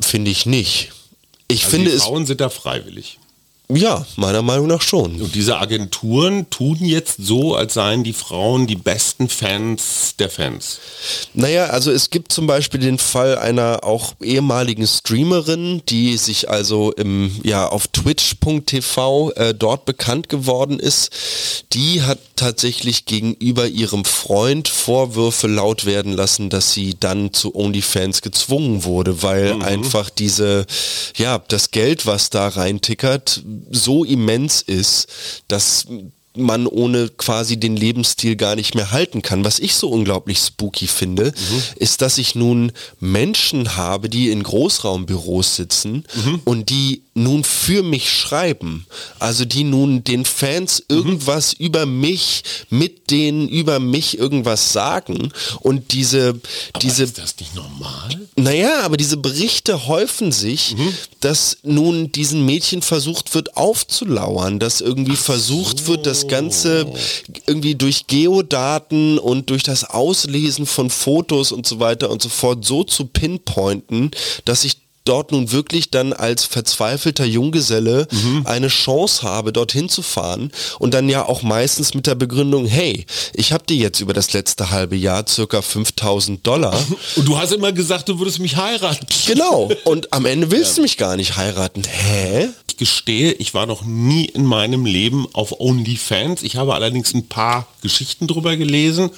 Finde 0.00 0.30
ich 0.30 0.46
nicht. 0.46 0.90
Ich 1.48 1.64
Also 1.64 1.70
finde 1.76 1.90
die 1.90 1.96
es, 1.96 2.02
Frauen 2.04 2.26
sind 2.26 2.40
da 2.40 2.48
freiwillig. 2.50 3.18
Ja, 3.70 4.06
meiner 4.16 4.40
Meinung 4.40 4.66
nach 4.66 4.80
schon. 4.80 5.20
Und 5.20 5.34
diese 5.34 5.58
Agenturen 5.58 6.48
tun 6.48 6.78
jetzt 6.80 7.16
so, 7.18 7.54
als 7.54 7.74
seien 7.74 8.02
die 8.02 8.14
Frauen 8.14 8.66
die 8.66 8.76
besten 8.76 9.28
Fans 9.28 10.14
der 10.18 10.30
Fans. 10.30 10.78
Naja, 11.34 11.66
also 11.66 11.90
es 11.90 12.08
gibt 12.08 12.32
zum 12.32 12.46
Beispiel 12.46 12.80
den 12.80 12.98
Fall 12.98 13.36
einer 13.36 13.84
auch 13.84 14.14
ehemaligen 14.22 14.86
Streamerin, 14.86 15.82
die 15.86 16.16
sich 16.16 16.48
also 16.48 16.92
im, 16.92 17.30
ja, 17.44 17.68
auf 17.68 17.88
twitch.tv 17.88 19.32
äh, 19.32 19.54
dort 19.54 19.84
bekannt 19.84 20.30
geworden 20.30 20.80
ist. 20.80 21.10
Die 21.74 22.02
hat 22.02 22.18
tatsächlich 22.36 23.04
gegenüber 23.04 23.66
ihrem 23.66 24.06
Freund 24.06 24.68
Vorwürfe 24.68 25.46
laut 25.46 25.84
werden 25.84 26.14
lassen, 26.14 26.48
dass 26.48 26.72
sie 26.72 26.96
dann 26.98 27.34
zu 27.34 27.54
OnlyFans 27.54 28.22
gezwungen 28.22 28.84
wurde, 28.84 29.22
weil 29.22 29.60
einfach 29.62 30.08
diese, 30.08 30.64
ja, 31.16 31.38
das 31.48 31.70
Geld, 31.70 32.06
was 32.06 32.30
da 32.30 32.48
reintickert, 32.48 33.42
so 33.70 34.04
immens 34.04 34.62
ist, 34.62 35.42
dass 35.48 35.86
man 36.36 36.66
ohne 36.66 37.08
quasi 37.08 37.58
den 37.58 37.76
Lebensstil 37.76 38.36
gar 38.36 38.54
nicht 38.54 38.74
mehr 38.74 38.92
halten 38.92 39.22
kann. 39.22 39.44
Was 39.44 39.58
ich 39.58 39.74
so 39.74 39.88
unglaublich 39.88 40.38
spooky 40.38 40.86
finde, 40.86 41.32
ist, 41.76 42.00
dass 42.00 42.18
ich 42.18 42.34
nun 42.34 42.70
Menschen 43.00 43.76
habe, 43.76 44.08
die 44.08 44.28
in 44.30 44.42
Großraumbüros 44.42 45.56
sitzen 45.56 46.04
und 46.44 46.70
die 46.70 47.02
nun 47.14 47.42
für 47.42 47.82
mich 47.82 48.12
schreiben. 48.12 48.86
Also 49.18 49.44
die 49.44 49.64
nun 49.64 50.04
den 50.04 50.24
Fans 50.24 50.82
irgendwas 50.88 51.52
über 51.52 51.86
mich, 51.86 52.44
mit 52.70 53.10
denen 53.10 53.48
über 53.48 53.80
mich 53.80 54.16
irgendwas 54.18 54.72
sagen 54.72 55.32
und 55.60 55.92
diese, 55.92 56.38
Aber 56.72 56.78
diese 56.80 57.02
ist 57.04 57.18
das 57.18 57.34
nicht 57.40 57.56
normal? 57.56 58.28
naja, 58.36 58.82
aber 58.82 58.96
diese 58.96 59.16
Berichte 59.16 59.88
häufen 59.88 60.30
sich, 60.30 60.76
dass 61.20 61.58
nun 61.64 62.12
diesen 62.12 62.44
Mädchen 62.44 62.82
versucht 62.82 63.34
wird 63.34 63.56
aufzulauern, 63.56 64.60
dass 64.60 64.80
irgendwie 64.80 65.16
versucht 65.16 65.88
wird, 65.88 66.06
das 66.06 66.27
Ganze 66.28 66.86
irgendwie 67.46 67.74
durch 67.74 68.06
Geodaten 68.06 69.18
und 69.18 69.50
durch 69.50 69.62
das 69.62 69.84
Auslesen 69.84 70.66
von 70.66 70.90
Fotos 70.90 71.52
und 71.52 71.66
so 71.66 71.80
weiter 71.80 72.10
und 72.10 72.22
so 72.22 72.28
fort 72.28 72.64
so 72.64 72.84
zu 72.84 73.06
pinpointen, 73.06 74.10
dass 74.44 74.64
ich 74.64 74.78
dort 75.08 75.32
nun 75.32 75.50
wirklich 75.50 75.90
dann 75.90 76.12
als 76.12 76.44
verzweifelter 76.44 77.24
Junggeselle 77.24 78.06
eine 78.44 78.68
Chance 78.68 79.22
habe, 79.22 79.52
dorthin 79.52 79.88
zu 79.88 80.02
fahren 80.02 80.52
und 80.78 80.92
dann 80.92 81.08
ja 81.08 81.24
auch 81.24 81.42
meistens 81.42 81.94
mit 81.94 82.06
der 82.06 82.14
Begründung, 82.14 82.66
hey, 82.66 83.06
ich 83.32 83.52
habe 83.52 83.64
dir 83.64 83.76
jetzt 83.76 84.00
über 84.00 84.12
das 84.12 84.32
letzte 84.34 84.70
halbe 84.70 84.96
Jahr 84.96 85.26
circa 85.26 85.62
5000 85.62 86.46
Dollar 86.46 86.78
Und 87.16 87.26
du 87.26 87.38
hast 87.38 87.52
immer 87.52 87.72
gesagt, 87.72 88.08
du 88.08 88.18
würdest 88.18 88.38
mich 88.38 88.56
heiraten. 88.56 89.06
Genau. 89.26 89.70
Und 89.84 90.12
am 90.12 90.26
Ende 90.26 90.50
willst 90.50 90.76
du 90.76 90.82
mich 90.82 90.96
gar 90.96 91.16
nicht 91.16 91.36
heiraten. 91.36 91.82
Hä? 91.84 92.48
Gestehe, 92.78 93.32
ich 93.32 93.52
war 93.54 93.66
noch 93.66 93.84
nie 93.84 94.24
in 94.24 94.44
meinem 94.44 94.86
Leben 94.86 95.26
auf 95.32 95.60
OnlyFans. 95.60 96.42
Ich 96.42 96.56
habe 96.56 96.74
allerdings 96.74 97.12
ein 97.14 97.28
paar 97.28 97.66
Geschichten 97.82 98.26
drüber 98.26 98.56
gelesen. 98.56 99.10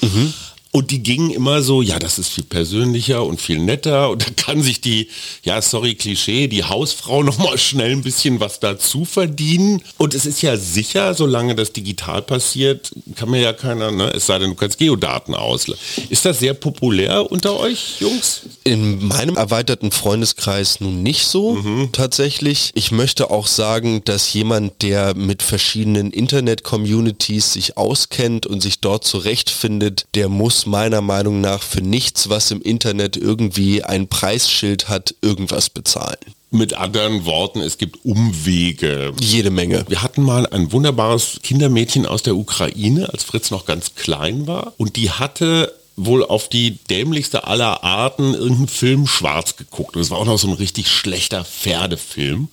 Und 0.73 0.93
die 0.93 1.03
gingen 1.03 1.31
immer 1.31 1.63
so, 1.63 1.83
ja, 1.83 1.99
das 1.99 2.19
ist 2.19 2.29
viel 2.29 2.45
persönlicher 2.45 3.25
und 3.25 3.41
viel 3.41 3.59
netter 3.59 4.11
und 4.11 4.23
da 4.27 4.31
kann 4.31 4.63
sich 4.63 4.81
die, 4.81 5.09
ja, 5.43 5.61
sorry, 5.63 5.95
Klischee, 5.95 6.47
die 6.47 6.65
Hausfrau 6.65 7.23
nochmal 7.23 7.59
schnell 7.59 7.93
ein 7.93 8.03
bisschen 8.03 8.41
was 8.41 8.61
dazu 8.61 9.05
verdienen. 9.05 9.83
Und 9.99 10.15
es 10.15 10.27
ist 10.27 10.43
ja 10.43 10.57
sicher, 10.57 11.15
solange 11.15 11.55
das 11.55 11.73
digital 11.73 12.23
passiert, 12.23 12.93
kann 13.17 13.31
mir 13.31 13.41
ja 13.41 13.53
keiner, 13.53 13.91
ne, 13.91 14.13
es 14.15 14.27
sei 14.27 14.39
denn, 14.39 14.51
du 14.51 14.57
kannst 14.57 14.79
Geodaten 14.79 15.35
auslösen. 15.35 15.81
Ist 16.09 16.25
das 16.25 16.39
sehr 16.39 16.55
populär 16.55 17.31
unter 17.31 17.59
euch, 17.59 18.01
Jungs? 18.01 18.43
In 18.65 19.07
meinem 19.07 19.37
erweiterten 19.37 19.91
Freundeskreis 19.91 20.81
nun 20.81 21.03
nicht 21.03 21.27
so 21.27 21.59
tatsächlich. 21.93 22.71
Ich 22.75 22.91
möchte 22.91 23.31
auch 23.31 23.47
sagen, 23.47 24.03
dass 24.05 24.33
jemand, 24.33 24.83
der 24.83 25.15
mit 25.15 25.43
verschiedenen 25.43 26.11
Internet-Communities 26.11 27.53
sich 27.53 27.77
auskennt 27.77 28.47
und 28.47 28.61
sich 28.61 28.81
dort 28.81 29.05
zurechtfindet, 29.05 30.07
der 30.15 30.29
muss 30.29 30.60
meiner 30.67 31.01
Meinung 31.01 31.41
nach 31.41 31.63
für 31.63 31.83
nichts, 31.83 32.29
was 32.29 32.51
im 32.51 32.63
Internet 32.63 33.17
irgendwie 33.17 33.83
ein 33.83 34.09
Preisschild 34.09 34.89
hat, 34.89 35.15
irgendwas 35.23 35.71
bezahlen. 35.71 36.19
Mit 36.53 36.75
anderen 36.75 37.25
Worten, 37.25 37.61
es 37.61 37.79
gibt 37.79 38.05
Umwege. 38.05 39.13
Jede 39.21 39.51
Menge. 39.51 39.85
Wir 39.89 40.03
hatten 40.03 40.23
mal 40.23 40.47
ein 40.47 40.73
wunderbares 40.73 41.39
Kindermädchen 41.43 42.07
aus 42.07 42.23
der 42.23 42.35
Ukraine, 42.35 43.09
als 43.13 43.23
Fritz 43.23 43.53
noch 43.53 43.67
ganz 43.67 43.95
klein 43.95 44.49
war. 44.49 44.73
Und 44.77 44.97
die 44.97 45.11
hatte 45.11 45.73
wohl 45.97 46.25
auf 46.25 46.49
die 46.49 46.79
dämlichste 46.89 47.47
aller 47.47 47.85
Arten 47.85 48.35
irgendeinen 48.35 48.69
Film 48.69 49.07
schwarz 49.07 49.57
geguckt. 49.57 49.95
Und 49.95 50.03
es 50.03 50.11
war 50.11 50.19
auch 50.19 50.25
noch 50.25 50.39
so 50.39 50.49
ein 50.49 50.55
richtig 50.55 50.89
schlechter 50.89 51.45
Pferdefilm. 51.45 52.49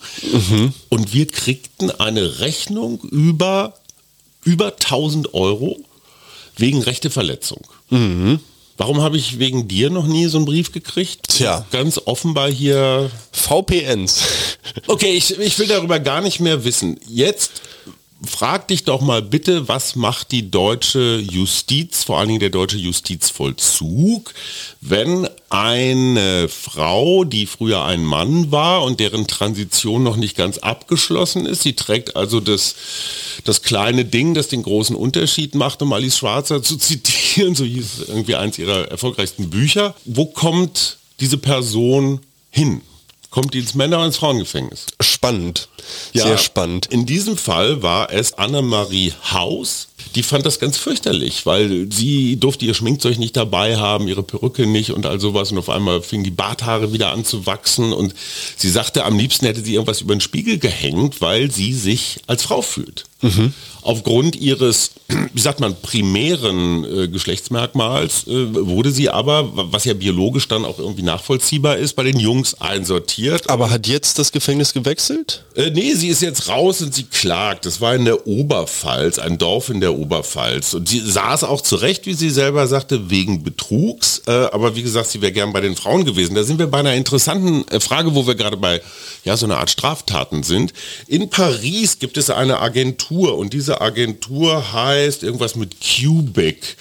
Und 0.89 1.13
wir 1.13 1.27
kriegten 1.27 1.89
eine 1.91 2.39
Rechnung 2.39 2.99
über 3.01 3.73
über 4.43 4.67
1000 4.67 5.33
Euro 5.33 5.77
wegen 6.57 6.81
Rechteverletzung. 6.81 7.61
Warum 8.77 9.01
habe 9.01 9.17
ich 9.17 9.39
wegen 9.39 9.67
dir 9.67 9.89
noch 9.89 10.05
nie 10.05 10.27
so 10.27 10.37
einen 10.37 10.45
Brief 10.45 10.71
gekriegt? 10.71 11.29
Tja. 11.29 11.65
Ganz 11.71 11.99
offenbar 12.05 12.51
hier 12.51 13.09
VPNs. 13.31 14.21
Okay, 14.85 15.13
ich, 15.13 15.37
ich 15.39 15.57
will 15.57 15.67
darüber 15.67 15.99
gar 15.99 16.21
nicht 16.21 16.39
mehr 16.39 16.63
wissen. 16.63 16.99
Jetzt 17.07 17.61
frag 18.25 18.67
dich 18.67 18.83
doch 18.83 19.01
mal 19.01 19.21
bitte, 19.21 19.67
was 19.67 19.95
macht 19.95 20.31
die 20.31 20.49
deutsche 20.49 21.19
Justiz, 21.19 22.03
vor 22.03 22.17
allen 22.17 22.29
Dingen 22.29 22.39
der 22.39 22.49
deutsche 22.49 22.77
Justizvollzug, 22.77 24.33
wenn 24.81 25.27
eine 25.49 26.49
Frau, 26.49 27.23
die 27.23 27.45
früher 27.45 27.83
ein 27.83 28.03
Mann 28.03 28.51
war 28.51 28.83
und 28.83 28.99
deren 28.99 29.27
Transition 29.27 30.03
noch 30.03 30.15
nicht 30.15 30.35
ganz 30.35 30.57
abgeschlossen 30.57 31.45
ist, 31.45 31.63
sie 31.63 31.73
trägt 31.73 32.15
also 32.15 32.39
das, 32.39 32.75
das 33.43 33.61
kleine 33.61 34.03
Ding, 34.03 34.33
das 34.33 34.47
den 34.47 34.63
großen 34.63 34.95
Unterschied 34.95 35.55
macht, 35.55 35.81
um 35.81 35.93
Alice 35.93 36.17
Schwarzer 36.17 36.63
zu 36.63 36.77
zitieren, 36.77 37.55
so 37.55 37.63
hieß 37.65 38.05
irgendwie 38.07 38.35
eins 38.35 38.57
ihrer 38.57 38.89
erfolgreichsten 38.89 39.49
Bücher. 39.49 39.95
Wo 40.05 40.25
kommt 40.25 40.97
diese 41.19 41.37
Person 41.37 42.19
hin? 42.49 42.81
Kommt 43.29 43.53
die 43.53 43.59
ins 43.59 43.75
Männer- 43.75 43.99
und 43.99 44.05
ins 44.05 44.17
Frauengefängnis? 44.17 44.87
Spannend. 44.99 45.67
Sehr 46.13 46.37
spannend. 46.37 46.87
In 46.87 47.05
diesem 47.05 47.37
Fall 47.37 47.83
war 47.83 48.11
es 48.11 48.33
Annemarie 48.33 49.13
Haus. 49.31 49.87
Die 50.15 50.23
fand 50.23 50.45
das 50.45 50.59
ganz 50.59 50.77
fürchterlich, 50.77 51.45
weil 51.45 51.91
sie 51.91 52.37
durfte 52.37 52.65
ihr 52.65 52.73
Schminkzeug 52.73 53.19
nicht 53.19 53.37
dabei 53.37 53.77
haben, 53.77 54.07
ihre 54.07 54.23
Perücke 54.23 54.65
nicht 54.65 54.91
und 54.91 55.05
all 55.05 55.19
sowas. 55.19 55.51
Und 55.51 55.59
auf 55.59 55.69
einmal 55.69 56.01
fingen 56.01 56.23
die 56.23 56.31
Barthaare 56.31 56.93
wieder 56.93 57.11
an 57.11 57.25
zu 57.25 57.45
wachsen. 57.45 57.93
Und 57.93 58.15
sie 58.55 58.69
sagte, 58.69 59.05
am 59.05 59.17
liebsten 59.17 59.45
hätte 59.45 59.61
sie 59.61 59.75
irgendwas 59.75 60.01
über 60.01 60.15
den 60.15 60.21
Spiegel 60.21 60.57
gehängt, 60.57 61.21
weil 61.21 61.51
sie 61.51 61.73
sich 61.73 62.19
als 62.25 62.43
Frau 62.43 62.61
fühlt. 62.61 63.05
Aufgrund 63.81 64.35
ihres, 64.35 64.91
wie 65.33 65.39
sagt 65.39 65.59
man, 65.59 65.75
primären 65.81 66.83
äh, 66.83 67.07
Geschlechtsmerkmals 67.07 68.27
äh, 68.27 68.53
wurde 68.53 68.91
sie 68.91 69.09
aber, 69.09 69.71
was 69.71 69.85
ja 69.85 69.93
biologisch 69.93 70.47
dann 70.47 70.65
auch 70.65 70.77
irgendwie 70.77 71.01
nachvollziehbar 71.01 71.77
ist, 71.77 71.95
bei 71.95 72.03
den 72.03 72.19
Jungs 72.19 72.59
einsortiert. 72.61 73.49
Aber 73.49 73.69
hat 73.71 73.87
jetzt 73.87 74.19
das 74.19 74.31
Gefängnis 74.31 74.73
gewechselt? 74.87 75.43
Äh, 75.55 75.71
nee, 75.71 75.93
sie 75.93 76.07
ist 76.07 76.21
jetzt 76.21 76.47
raus 76.47 76.81
und 76.81 76.93
sie 76.93 77.03
klagt. 77.03 77.65
Das 77.65 77.81
war 77.81 77.93
in 77.93 78.05
der 78.05 78.25
Oberpfalz, 78.25 79.19
ein 79.19 79.37
Dorf 79.37 79.69
in 79.69 79.81
der 79.81 79.93
Oberpfalz. 79.93 80.73
Und 80.73 80.87
sie 80.87 80.99
saß 80.99 81.43
auch 81.43 81.61
zurecht, 81.61 82.05
wie 82.05 82.13
sie 82.13 82.29
selber 82.29 82.67
sagte, 82.67 83.09
wegen 83.09 83.43
Betrugs. 83.43 84.21
Äh, 84.27 84.31
aber 84.31 84.75
wie 84.75 84.83
gesagt, 84.83 85.09
sie 85.09 85.21
wäre 85.21 85.33
gern 85.33 85.51
bei 85.51 85.59
den 85.59 85.75
Frauen 85.75 86.05
gewesen. 86.05 86.35
Da 86.35 86.43
sind 86.43 86.59
wir 86.59 86.67
bei 86.67 86.79
einer 86.79 86.93
interessanten 86.93 87.67
äh, 87.67 87.81
Frage, 87.81 88.15
wo 88.15 88.27
wir 88.27 88.35
gerade 88.35 88.57
bei 88.57 88.81
ja, 89.25 89.35
so 89.35 89.45
einer 89.45 89.57
Art 89.57 89.69
Straftaten 89.69 90.43
sind. 90.43 90.71
In 91.07 91.29
Paris 91.29 91.99
gibt 91.99 92.17
es 92.17 92.29
eine 92.29 92.59
Agentur 92.59 93.37
und 93.37 93.51
diese 93.51 93.81
Agentur 93.81 94.71
heißt 94.71 95.23
irgendwas 95.23 95.55
mit 95.55 95.75
Cubic. 95.81 96.77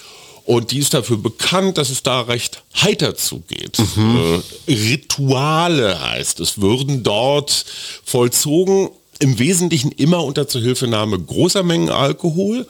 Und 0.46 0.70
die 0.70 0.78
ist 0.78 0.94
dafür 0.94 1.18
bekannt, 1.18 1.76
dass 1.76 1.90
es 1.90 2.02
da 2.02 2.22
recht 2.22 2.62
heiter 2.80 3.14
zugeht. 3.16 3.78
Äh, 3.78 4.72
Rituale 4.72 6.00
heißt 6.00 6.40
es, 6.40 6.60
würden 6.60 7.02
dort 7.02 7.64
vollzogen. 8.04 8.90
Im 9.18 9.38
Wesentlichen 9.38 9.90
immer 9.92 10.22
unter 10.24 10.46
Zuhilfenahme 10.46 11.18
großer 11.18 11.62
Mengen 11.62 11.88
Alkohol. 11.90 12.66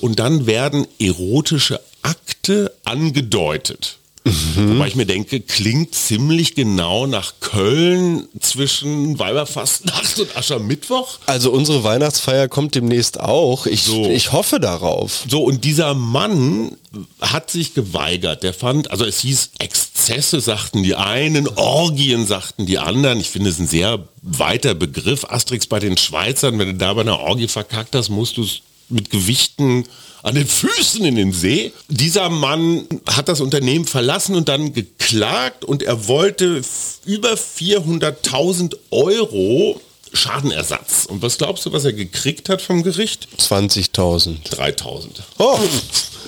Und 0.00 0.18
dann 0.18 0.46
werden 0.46 0.86
erotische 0.98 1.78
Akte 2.02 2.72
angedeutet. 2.84 3.98
Wobei 4.24 4.86
ich 4.86 4.94
mir 4.96 5.04
denke, 5.04 5.40
klingt 5.40 5.94
ziemlich 5.94 6.54
genau 6.54 7.06
nach 7.06 7.34
Köln 7.40 8.26
zwischen 8.40 9.18
Weiberfastnacht 9.18 10.18
und 10.18 10.34
Aschermittwoch. 10.34 11.18
Also 11.26 11.50
unsere 11.50 11.84
Weihnachtsfeier 11.84 12.48
kommt 12.48 12.74
demnächst 12.74 13.20
auch. 13.20 13.66
Ich, 13.66 13.82
So. 13.82 14.08
ich 14.08 14.32
hoffe 14.32 14.60
darauf. 14.60 15.24
So, 15.28 15.42
und 15.44 15.64
dieser 15.64 15.92
Mann 15.92 16.74
hat 17.20 17.50
sich 17.50 17.74
geweigert. 17.74 18.42
Der 18.42 18.54
fand, 18.54 18.90
also 18.90 19.04
es 19.04 19.20
hieß 19.20 19.50
Exzesse, 19.58 20.40
sagten 20.40 20.82
die 20.82 20.94
einen, 20.94 21.46
Orgien, 21.48 22.26
sagten 22.26 22.64
die 22.64 22.78
anderen. 22.78 23.20
Ich 23.20 23.28
finde 23.28 23.50
es 23.50 23.58
ein 23.58 23.66
sehr 23.66 24.08
weiter 24.22 24.74
Begriff. 24.74 25.26
Asterix 25.28 25.66
bei 25.66 25.80
den 25.80 25.98
Schweizern, 25.98 26.58
wenn 26.58 26.68
du 26.68 26.74
da 26.74 26.94
bei 26.94 27.02
einer 27.02 27.20
Orgie 27.20 27.48
verkackt 27.48 27.94
hast, 27.94 28.08
musst 28.08 28.38
du 28.38 28.44
es 28.44 28.60
mit 28.94 29.10
Gewichten 29.10 29.84
an 30.22 30.34
den 30.34 30.46
Füßen 30.46 31.04
in 31.04 31.16
den 31.16 31.32
See. 31.32 31.72
Dieser 31.88 32.30
Mann 32.30 32.86
hat 33.06 33.28
das 33.28 33.40
Unternehmen 33.42 33.84
verlassen 33.84 34.34
und 34.36 34.48
dann 34.48 34.72
geklagt 34.72 35.64
und 35.66 35.82
er 35.82 36.08
wollte 36.08 36.62
über 37.04 37.34
400.000 37.34 38.74
Euro 38.90 39.80
Schadenersatz. 40.12 41.06
Und 41.06 41.22
was 41.22 41.36
glaubst 41.38 41.66
du, 41.66 41.72
was 41.72 41.84
er 41.84 41.92
gekriegt 41.92 42.48
hat 42.48 42.62
vom 42.62 42.82
Gericht? 42.82 43.28
20.000. 43.38 44.36
3.000. 44.50 45.06
Oh, 45.38 45.58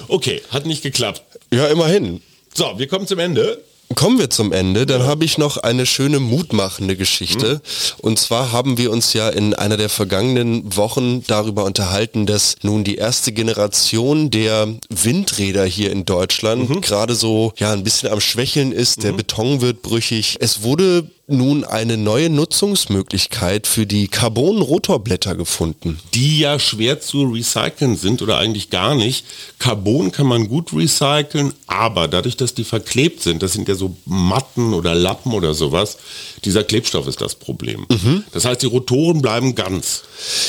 Okay, 0.08 0.42
hat 0.50 0.66
nicht 0.66 0.82
geklappt. 0.82 1.22
ja, 1.50 1.66
immerhin. 1.68 2.20
So, 2.54 2.74
wir 2.78 2.86
kommen 2.88 3.06
zum 3.06 3.18
Ende. 3.18 3.62
Kommen 3.94 4.18
wir 4.18 4.30
zum 4.30 4.52
Ende, 4.52 4.84
dann 4.84 5.04
habe 5.04 5.24
ich 5.24 5.38
noch 5.38 5.58
eine 5.58 5.86
schöne 5.86 6.18
mutmachende 6.18 6.96
Geschichte. 6.96 7.60
Und 7.98 8.18
zwar 8.18 8.50
haben 8.50 8.78
wir 8.78 8.90
uns 8.90 9.12
ja 9.12 9.28
in 9.28 9.54
einer 9.54 9.76
der 9.76 9.88
vergangenen 9.88 10.76
Wochen 10.76 11.22
darüber 11.26 11.64
unterhalten, 11.64 12.26
dass 12.26 12.56
nun 12.62 12.82
die 12.82 12.96
erste 12.96 13.32
Generation 13.32 14.30
der 14.30 14.68
Windräder 14.88 15.64
hier 15.64 15.92
in 15.92 16.04
Deutschland 16.04 16.82
gerade 16.82 17.14
so 17.14 17.52
ja 17.58 17.72
ein 17.72 17.84
bisschen 17.84 18.10
am 18.10 18.20
Schwächeln 18.20 18.72
ist. 18.72 19.04
Der 19.04 19.12
Beton 19.12 19.60
wird 19.60 19.82
brüchig. 19.82 20.36
Es 20.40 20.62
wurde 20.62 21.08
nun 21.28 21.64
eine 21.64 21.96
neue 21.96 22.30
Nutzungsmöglichkeit 22.30 23.66
für 23.66 23.84
die 23.84 24.06
Carbon-Rotorblätter 24.06 25.34
gefunden. 25.34 25.98
Die 26.14 26.38
ja 26.38 26.60
schwer 26.60 27.00
zu 27.00 27.24
recyceln 27.24 27.96
sind 27.96 28.22
oder 28.22 28.38
eigentlich 28.38 28.70
gar 28.70 28.94
nicht. 28.94 29.26
Carbon 29.58 30.12
kann 30.12 30.26
man 30.26 30.46
gut 30.48 30.72
recyceln, 30.72 31.52
aber 31.66 32.06
dadurch, 32.06 32.36
dass 32.36 32.54
die 32.54 32.62
verklebt 32.62 33.22
sind, 33.22 33.42
das 33.42 33.54
sind 33.54 33.68
ja 33.68 33.74
so 33.74 33.96
Matten 34.04 34.72
oder 34.72 34.94
Lappen 34.94 35.32
oder 35.32 35.52
sowas, 35.52 35.98
dieser 36.44 36.62
Klebstoff 36.62 37.08
ist 37.08 37.20
das 37.20 37.34
Problem. 37.34 37.86
Das 38.32 38.44
heißt, 38.44 38.62
die 38.62 38.66
Rotoren 38.66 39.20
bleiben 39.20 39.56
ganz. 39.56 40.04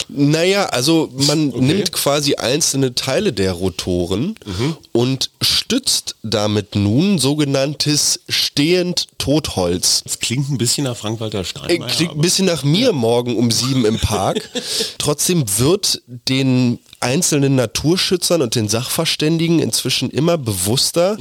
Naja, 0.10 0.68
also 0.68 1.10
man 1.14 1.48
nimmt 1.48 1.92
quasi 1.92 2.36
einzelne 2.36 2.94
Teile 2.94 3.34
der 3.34 3.54
Rotoren 3.54 4.36
und 4.92 5.32
stützt 5.42 6.16
damit 6.22 6.76
nun 6.76 7.18
sogenanntes 7.18 8.20
stehend 8.30 9.08
Totholz. 9.18 10.04
Das 10.04 10.20
klingt 10.20 10.50
ein 10.50 10.58
bisschen 10.58 10.67
nach 10.78 10.98
Frank-Walter 10.98 11.40
Äh, 11.40 11.46
Steinmeier. 11.46 11.90
Klingt 11.90 12.14
ein 12.14 12.22
bisschen 12.22 12.46
nach 12.46 12.64
mir 12.64 12.94
morgen 12.94 13.36
um 13.38 13.52
sieben 13.52 13.86
im 13.86 14.00
Park. 14.00 14.50
Trotzdem 14.98 15.46
wird 15.58 16.02
den 16.28 16.80
einzelnen 17.00 17.56
Naturschützern 17.56 18.42
und 18.42 18.56
den 18.56 18.68
Sachverständigen 18.68 19.60
inzwischen 19.60 20.10
immer 20.10 20.38
bewusster, 20.38 21.18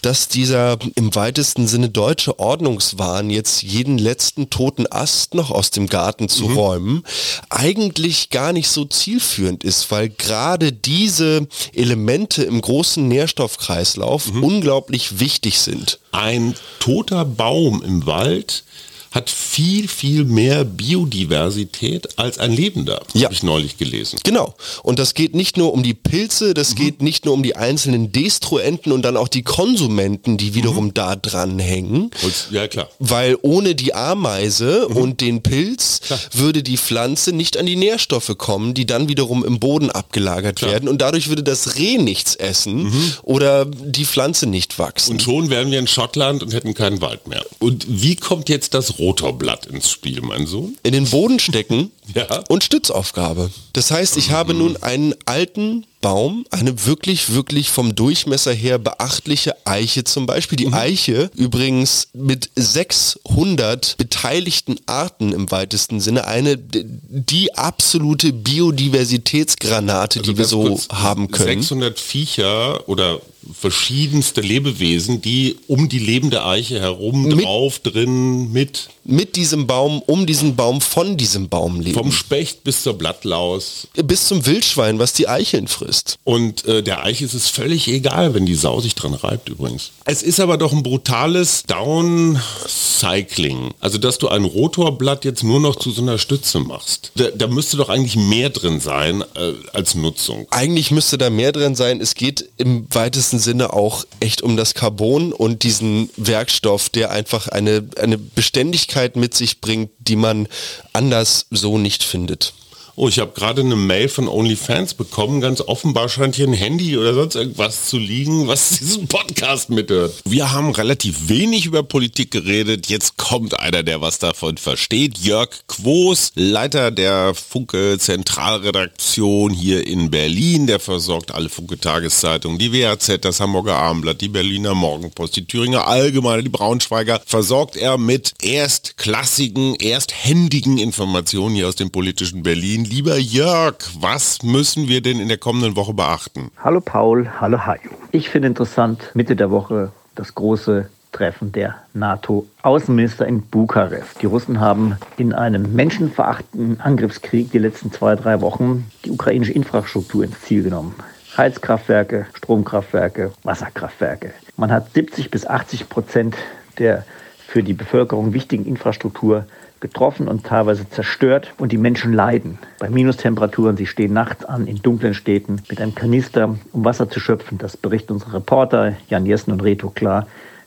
dass 0.00 0.28
dieser 0.28 0.78
im 0.94 1.14
weitesten 1.14 1.68
Sinne 1.68 1.90
deutsche 1.90 2.38
Ordnungswahn, 2.38 3.28
jetzt 3.28 3.62
jeden 3.62 3.98
letzten 3.98 4.48
toten 4.48 4.86
Ast 4.90 5.34
noch 5.34 5.50
aus 5.50 5.70
dem 5.70 5.86
Garten 5.86 6.28
zu 6.28 6.46
räumen, 6.46 7.04
eigentlich 7.50 8.30
gar 8.30 8.52
nicht 8.52 8.68
so 8.68 8.84
zielführend 8.86 9.64
ist, 9.64 9.90
weil 9.90 10.08
gerade 10.08 10.72
diese 10.72 11.46
Elemente 11.74 12.42
im 12.44 12.60
großen 12.60 13.06
Nährstoffkreislauf 13.06 14.28
unglaublich 14.28 15.20
wichtig 15.20 15.58
sind. 15.60 15.98
Ein 16.12 16.54
toter 16.80 17.24
Baum 17.26 17.82
im 17.82 18.06
Wald 18.06 18.64
hat 19.10 19.30
viel, 19.30 19.88
viel 19.88 20.24
mehr 20.24 20.64
Biodiversität 20.64 22.18
als 22.18 22.38
ein 22.38 22.52
Lebender, 22.52 23.00
Ja. 23.14 23.24
habe 23.24 23.34
ich 23.34 23.42
neulich 23.42 23.76
gelesen. 23.78 24.18
Genau. 24.22 24.54
Und 24.82 24.98
das 24.98 25.14
geht 25.14 25.34
nicht 25.34 25.56
nur 25.56 25.72
um 25.72 25.82
die 25.82 25.94
Pilze, 25.94 26.54
das 26.54 26.74
geht 26.74 27.02
nicht 27.02 27.24
nur 27.24 27.34
um 27.34 27.42
die 27.42 27.56
einzelnen 27.56 28.12
Destruenten 28.12 28.92
und 28.92 29.02
dann 29.02 29.16
auch 29.16 29.28
die 29.28 29.42
Konsumenten, 29.42 30.36
die 30.36 30.54
wiederum 30.54 30.94
da 30.94 31.16
dran 31.16 31.58
hängen. 31.58 32.10
Ja, 32.50 32.68
klar. 32.68 32.88
Weil 32.98 33.36
ohne 33.42 33.74
die 33.74 33.94
Ameise 33.94 34.88
und 34.88 35.20
den 35.20 35.42
Pilz 35.42 36.00
Klar. 36.00 36.18
würde 36.32 36.62
die 36.62 36.76
Pflanze 36.76 37.32
nicht 37.32 37.56
an 37.56 37.66
die 37.66 37.76
Nährstoffe 37.76 38.36
kommen, 38.38 38.74
die 38.74 38.86
dann 38.86 39.08
wiederum 39.08 39.44
im 39.44 39.58
Boden 39.58 39.90
abgelagert 39.90 40.62
werden. 40.62 40.88
Und 40.88 41.00
dadurch 41.00 41.28
würde 41.28 41.42
das 41.42 41.76
Reh 41.76 41.98
nichts 41.98 42.34
essen 42.34 42.92
oder 43.22 43.64
die 43.64 44.04
Pflanze 44.04 44.46
nicht 44.46 44.78
wachsen. 44.78 45.12
Und 45.12 45.22
schon 45.22 45.50
wären 45.50 45.70
wir 45.70 45.78
in 45.78 45.86
Schottland 45.86 46.42
und 46.42 46.52
hätten 46.52 46.74
keinen 46.74 47.00
Wald 47.00 47.26
mehr. 47.28 47.44
Und 47.58 47.86
wie 47.88 48.16
kommt 48.16 48.48
jetzt 48.48 48.74
das 48.74 48.97
Rotorblatt 48.98 49.66
ins 49.66 49.90
Spiel, 49.90 50.20
mein 50.22 50.46
Sohn? 50.46 50.76
in 50.82 50.92
den 50.92 51.08
Boden 51.08 51.38
stecken 51.38 51.90
Ja. 52.14 52.42
und 52.48 52.64
Stützaufgabe. 52.64 53.50
Das 53.72 53.90
heißt, 53.90 54.16
ich 54.16 54.30
habe 54.30 54.54
nun 54.54 54.76
einen 54.82 55.14
alten 55.26 55.86
Baum, 56.00 56.44
eine 56.50 56.86
wirklich, 56.86 57.32
wirklich 57.32 57.70
vom 57.70 57.94
Durchmesser 57.94 58.52
her 58.52 58.78
beachtliche 58.78 59.54
Eiche 59.66 60.04
zum 60.04 60.26
Beispiel. 60.26 60.56
Die 60.56 60.72
Eiche 60.72 61.30
übrigens 61.34 62.08
mit 62.12 62.50
600 62.54 63.96
beteiligten 63.96 64.76
Arten 64.86 65.32
im 65.32 65.50
weitesten 65.50 66.00
Sinne, 66.00 66.26
eine 66.26 66.56
die 66.56 67.54
absolute 67.54 68.32
Biodiversitätsgranate, 68.32 70.22
die 70.22 70.38
wir 70.38 70.44
so 70.44 70.78
haben 70.90 71.30
können. 71.30 71.62
600 71.62 71.98
Viecher 71.98 72.88
oder 72.88 73.20
verschiedenste 73.52 74.40
Lebewesen, 74.40 75.22
die 75.22 75.56
um 75.66 75.88
die 75.88 75.98
lebende 75.98 76.44
Eiche 76.44 76.80
herum, 76.80 77.24
Mit- 77.24 77.44
drauf, 77.44 77.78
drin, 77.80 78.52
mit. 78.52 78.88
Mit 79.10 79.36
diesem 79.36 79.66
Baum, 79.66 80.02
um 80.04 80.26
diesen 80.26 80.54
Baum, 80.54 80.82
von 80.82 81.16
diesem 81.16 81.48
Baum 81.48 81.80
leben. 81.80 81.94
Vom 81.94 82.12
Specht 82.12 82.62
bis 82.62 82.82
zur 82.82 82.92
Blattlaus. 82.92 83.88
bis 83.94 84.28
zum 84.28 84.44
Wildschwein, 84.44 84.98
was 84.98 85.14
die 85.14 85.28
Eicheln 85.28 85.66
frisst. 85.66 86.18
Und 86.24 86.66
äh, 86.66 86.82
der 86.82 87.04
Eiche 87.04 87.24
ist 87.24 87.32
es 87.32 87.48
völlig 87.48 87.88
egal, 87.88 88.34
wenn 88.34 88.44
die 88.44 88.54
Sau 88.54 88.80
sich 88.80 88.94
dran 88.94 89.14
reibt 89.14 89.48
übrigens. 89.48 89.92
Es 90.04 90.22
ist 90.22 90.40
aber 90.40 90.58
doch 90.58 90.74
ein 90.74 90.82
brutales 90.82 91.62
Downcycling. 91.62 93.70
Also, 93.80 93.96
dass 93.96 94.18
du 94.18 94.28
ein 94.28 94.44
Rotorblatt 94.44 95.24
jetzt 95.24 95.42
nur 95.42 95.58
noch 95.58 95.76
zu 95.76 95.90
so 95.90 96.02
einer 96.02 96.18
Stütze 96.18 96.60
machst. 96.60 97.10
Da, 97.14 97.28
da 97.34 97.46
müsste 97.46 97.78
doch 97.78 97.88
eigentlich 97.88 98.16
mehr 98.16 98.50
drin 98.50 98.78
sein 98.78 99.24
äh, 99.36 99.54
als 99.72 99.94
Nutzung. 99.94 100.46
Eigentlich 100.50 100.90
müsste 100.90 101.16
da 101.16 101.30
mehr 101.30 101.52
drin 101.52 101.74
sein. 101.74 102.02
Es 102.02 102.14
geht 102.14 102.50
im 102.58 102.86
weitesten 102.90 103.38
Sinne 103.38 103.72
auch 103.72 104.04
echt 104.20 104.42
um 104.42 104.58
das 104.58 104.74
Carbon 104.74 105.32
und 105.32 105.62
diesen 105.62 106.10
Werkstoff, 106.18 106.90
der 106.90 107.10
einfach 107.10 107.48
eine, 107.48 107.88
eine 107.98 108.18
Beständigkeit 108.18 108.97
mit 109.16 109.34
sich 109.34 109.60
bringt, 109.60 109.90
die 109.98 110.16
man 110.16 110.48
anders 110.92 111.46
so 111.50 111.78
nicht 111.78 112.02
findet. 112.02 112.52
Oh, 113.00 113.06
ich 113.06 113.20
habe 113.20 113.30
gerade 113.30 113.60
eine 113.60 113.76
Mail 113.76 114.08
von 114.08 114.26
OnlyFans 114.26 114.94
bekommen. 114.94 115.40
Ganz 115.40 115.60
offenbar 115.60 116.08
scheint 116.08 116.34
hier 116.34 116.48
ein 116.48 116.52
Handy 116.52 116.98
oder 116.98 117.14
sonst 117.14 117.36
irgendwas 117.36 117.86
zu 117.88 117.96
liegen, 117.96 118.48
was 118.48 118.70
diesen 118.80 119.06
Podcast 119.06 119.70
mithört. 119.70 120.14
Wir 120.24 120.50
haben 120.50 120.72
relativ 120.72 121.28
wenig 121.28 121.66
über 121.66 121.84
Politik 121.84 122.32
geredet. 122.32 122.88
Jetzt 122.88 123.16
kommt 123.16 123.60
einer, 123.60 123.84
der 123.84 124.00
was 124.00 124.18
davon 124.18 124.56
versteht. 124.56 125.16
Jörg 125.18 125.48
Quos, 125.68 126.32
Leiter 126.34 126.90
der 126.90 127.34
Funke 127.34 127.98
Zentralredaktion 128.00 129.52
hier 129.52 129.86
in 129.86 130.10
Berlin. 130.10 130.66
Der 130.66 130.80
versorgt 130.80 131.30
alle 131.30 131.50
Funke 131.50 131.78
Tageszeitungen, 131.78 132.58
die 132.58 132.72
WAZ, 132.72 133.20
das 133.20 133.38
Hamburger 133.38 133.76
Abendblatt, 133.76 134.20
die 134.20 134.28
Berliner 134.28 134.74
Morgenpost, 134.74 135.36
die 135.36 135.46
Thüringer 135.46 135.86
Allgemeine, 135.86 136.42
die 136.42 136.48
Braunschweiger. 136.48 137.22
Versorgt 137.24 137.76
er 137.76 137.96
mit 137.96 138.34
erstklassigen, 138.42 139.76
ersthändigen 139.76 140.78
Informationen 140.78 141.54
hier 141.54 141.68
aus 141.68 141.76
dem 141.76 141.92
politischen 141.92 142.42
Berlin. 142.42 142.87
Lieber 142.90 143.18
Jörg, 143.18 143.76
was 144.00 144.42
müssen 144.42 144.88
wir 144.88 145.02
denn 145.02 145.20
in 145.20 145.28
der 145.28 145.36
kommenden 145.36 145.76
Woche 145.76 145.92
beachten? 145.92 146.50
Hallo 146.56 146.80
Paul, 146.80 147.28
hallo 147.38 147.66
Hajo. 147.66 147.90
Ich 148.12 148.30
finde 148.30 148.48
interessant, 148.48 149.10
Mitte 149.12 149.36
der 149.36 149.50
Woche 149.50 149.92
das 150.14 150.34
große 150.34 150.88
Treffen 151.12 151.52
der 151.52 151.74
NATO-Außenminister 151.92 153.26
in 153.26 153.42
Bukarest. 153.42 154.22
Die 154.22 154.26
Russen 154.26 154.58
haben 154.60 154.96
in 155.18 155.34
einem 155.34 155.74
menschenverachtenden 155.74 156.80
Angriffskrieg 156.80 157.50
die 157.52 157.58
letzten 157.58 157.92
zwei, 157.92 158.16
drei 158.16 158.40
Wochen 158.40 158.90
die 159.04 159.10
ukrainische 159.10 159.52
Infrastruktur 159.52 160.24
ins 160.24 160.40
Ziel 160.40 160.62
genommen. 160.62 160.94
Heizkraftwerke, 161.36 162.26
Stromkraftwerke, 162.32 163.32
Wasserkraftwerke. 163.42 164.32
Man 164.56 164.72
hat 164.72 164.94
70 164.94 165.30
bis 165.30 165.46
80 165.46 165.90
Prozent 165.90 166.36
der 166.78 167.04
für 167.48 167.62
die 167.62 167.74
Bevölkerung 167.74 168.32
wichtigen 168.32 168.64
Infrastruktur 168.64 169.46
getroffen 169.80 170.28
und 170.28 170.44
teilweise 170.44 170.88
zerstört 170.88 171.52
und 171.58 171.72
die 171.72 171.78
Menschen 171.78 172.12
leiden. 172.12 172.58
Bei 172.78 172.90
Minustemperaturen, 172.90 173.76
sie 173.76 173.86
stehen 173.86 174.12
nachts 174.12 174.44
an 174.44 174.66
in 174.66 174.82
dunklen 174.82 175.14
Städten 175.14 175.62
mit 175.68 175.80
einem 175.80 175.94
Kanister, 175.94 176.56
um 176.72 176.84
Wasser 176.84 177.08
zu 177.08 177.20
schöpfen. 177.20 177.58
Das 177.58 177.76
berichten 177.76 178.14
unsere 178.14 178.34
Reporter 178.34 178.94
Jan 179.08 179.26
Jessen 179.26 179.52
und 179.52 179.62
Reto 179.62 179.90
Klar, 179.90 180.26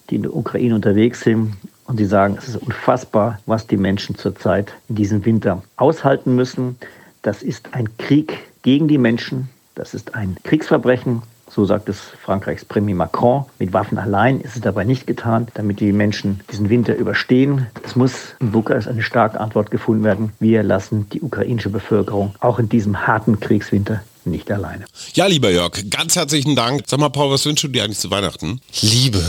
die 0.09 0.15
in 0.15 0.23
der 0.23 0.35
Ukraine 0.35 0.75
unterwegs 0.75 1.21
sind. 1.21 1.53
Und 1.85 1.97
sie 1.97 2.05
sagen, 2.05 2.37
es 2.37 2.47
ist 2.47 2.55
unfassbar, 2.55 3.39
was 3.45 3.67
die 3.67 3.77
Menschen 3.77 4.15
zurzeit 4.15 4.73
in 4.87 4.95
diesem 4.95 5.25
Winter 5.25 5.61
aushalten 5.75 6.35
müssen. 6.35 6.77
Das 7.21 7.43
ist 7.43 7.73
ein 7.73 7.89
Krieg 7.97 8.37
gegen 8.61 8.87
die 8.87 8.97
Menschen. 8.97 9.49
Das 9.75 9.93
ist 9.93 10.15
ein 10.15 10.37
Kriegsverbrechen. 10.43 11.21
So 11.53 11.65
sagt 11.65 11.89
es 11.89 11.99
Frankreichs 11.99 12.63
Premier 12.63 12.95
Macron. 12.95 13.43
Mit 13.59 13.73
Waffen 13.73 13.97
allein 13.97 14.39
ist 14.39 14.55
es 14.55 14.61
dabei 14.61 14.85
nicht 14.85 15.05
getan, 15.05 15.47
damit 15.53 15.81
die 15.81 15.91
Menschen 15.91 16.39
diesen 16.49 16.69
Winter 16.69 16.95
überstehen. 16.95 17.67
Es 17.83 17.97
muss 17.97 18.35
in 18.39 18.51
Bukarest 18.51 18.87
eine 18.87 19.03
starke 19.03 19.37
Antwort 19.37 19.69
gefunden 19.69 20.05
werden. 20.05 20.31
Wir 20.39 20.63
lassen 20.63 21.09
die 21.09 21.19
ukrainische 21.19 21.69
Bevölkerung 21.69 22.35
auch 22.39 22.57
in 22.57 22.69
diesem 22.69 23.05
harten 23.05 23.41
Kriegswinter 23.41 24.01
nicht 24.25 24.51
alleine. 24.51 24.85
Ja, 25.13 25.25
lieber 25.25 25.49
Jörg, 25.49 25.89
ganz 25.89 26.15
herzlichen 26.15 26.55
Dank. 26.55 26.83
Sag 26.87 26.99
mal, 26.99 27.09
Paul, 27.09 27.31
was 27.31 27.45
wünschst 27.45 27.63
du 27.63 27.67
dir 27.67 27.83
eigentlich 27.83 27.99
zu 27.99 28.11
Weihnachten? 28.11 28.61
Liebe 28.81 29.23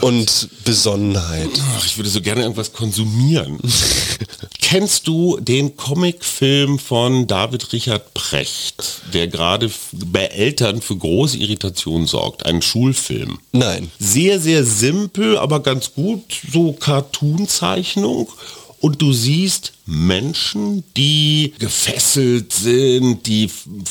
und 0.00 0.48
Besonnenheit. 0.64 1.50
Ach, 1.76 1.86
ich 1.86 1.96
würde 1.96 2.10
so 2.10 2.20
gerne 2.20 2.42
irgendwas 2.42 2.72
konsumieren. 2.72 3.58
Kennst 4.60 5.06
du 5.06 5.38
den 5.38 5.76
Comicfilm 5.76 6.78
von 6.78 7.26
David 7.26 7.72
Richard 7.74 8.14
Precht, 8.14 9.02
der 9.12 9.28
gerade 9.28 9.70
bei 9.92 10.24
Eltern 10.24 10.80
für 10.80 10.96
große 10.96 11.36
Irritation 11.36 12.06
sorgt? 12.06 12.46
Ein 12.46 12.62
Schulfilm. 12.62 13.38
Nein. 13.52 13.90
Sehr, 13.98 14.40
sehr 14.40 14.64
simpel, 14.64 15.36
aber 15.36 15.60
ganz 15.60 15.92
gut, 15.92 16.24
so 16.50 16.72
Cartoon-Zeichnung. 16.72 18.28
Und 18.82 19.00
du 19.00 19.12
siehst 19.12 19.74
Menschen, 19.86 20.82
die 20.96 21.54
gefesselt 21.60 22.52
sind, 22.52 23.28
die 23.28 23.48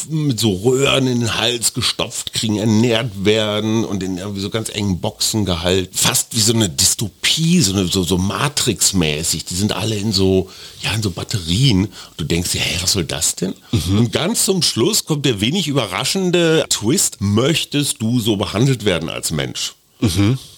mit 0.10 0.38
so 0.38 0.51
Röhren 0.51 1.08
in 1.08 1.21
den 1.21 1.36
Hals 1.38 1.73
gestopft 1.73 2.34
kriegen, 2.34 2.58
ernährt 2.58 3.23
werden 3.23 3.86
und 3.86 4.04
in 4.04 4.17
irgendwie 4.17 4.41
so 4.41 4.49
ganz 4.49 4.67
engen 4.67 4.99
Boxen 4.99 5.45
gehalten. 5.45 5.95
Fast 5.97 6.36
wie 6.36 6.41
so 6.41 6.51
eine 6.51 6.67
Dystopie, 6.67 7.62
so, 7.62 7.71
eine, 7.71 7.88
so, 7.88 8.04
so 8.04 8.17
Matrix-mäßig. 8.17 9.45
Die 9.45 9.56
sind 9.56 9.71
alle 9.71 9.95
in 9.95 10.12
so, 10.12 10.49
ja, 10.82 10.93
in 10.93 11.01
so 11.01 11.12
Batterien. 11.12 11.86
Und 11.86 11.93
du 12.17 12.25
denkst 12.25 12.51
dir, 12.51 12.60
hey, 12.60 12.77
was 12.82 12.91
soll 12.91 13.06
das 13.06 13.36
denn? 13.36 13.54
Und 13.97 14.12
ganz 14.12 14.43
zum 14.43 14.62
Schluss 14.62 15.06
kommt 15.06 15.25
der 15.25 15.39
wenig 15.39 15.69
überraschende 15.69 16.65
Twist. 16.67 17.21
Möchtest 17.21 18.01
du 18.01 18.19
so 18.19 18.36
behandelt 18.36 18.84
werden 18.84 19.08
als 19.08 19.32
Mensch? 19.32 19.73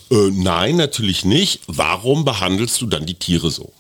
Äh, 0.10 0.32
nein, 0.32 0.78
natürlich 0.78 1.24
nicht. 1.24 1.60
Warum 1.68 2.26
behandelst 2.26 2.82
du 2.82 2.88
dann 2.88 3.06
die 3.06 3.14
Tiere 3.14 3.52
so? 3.52 3.72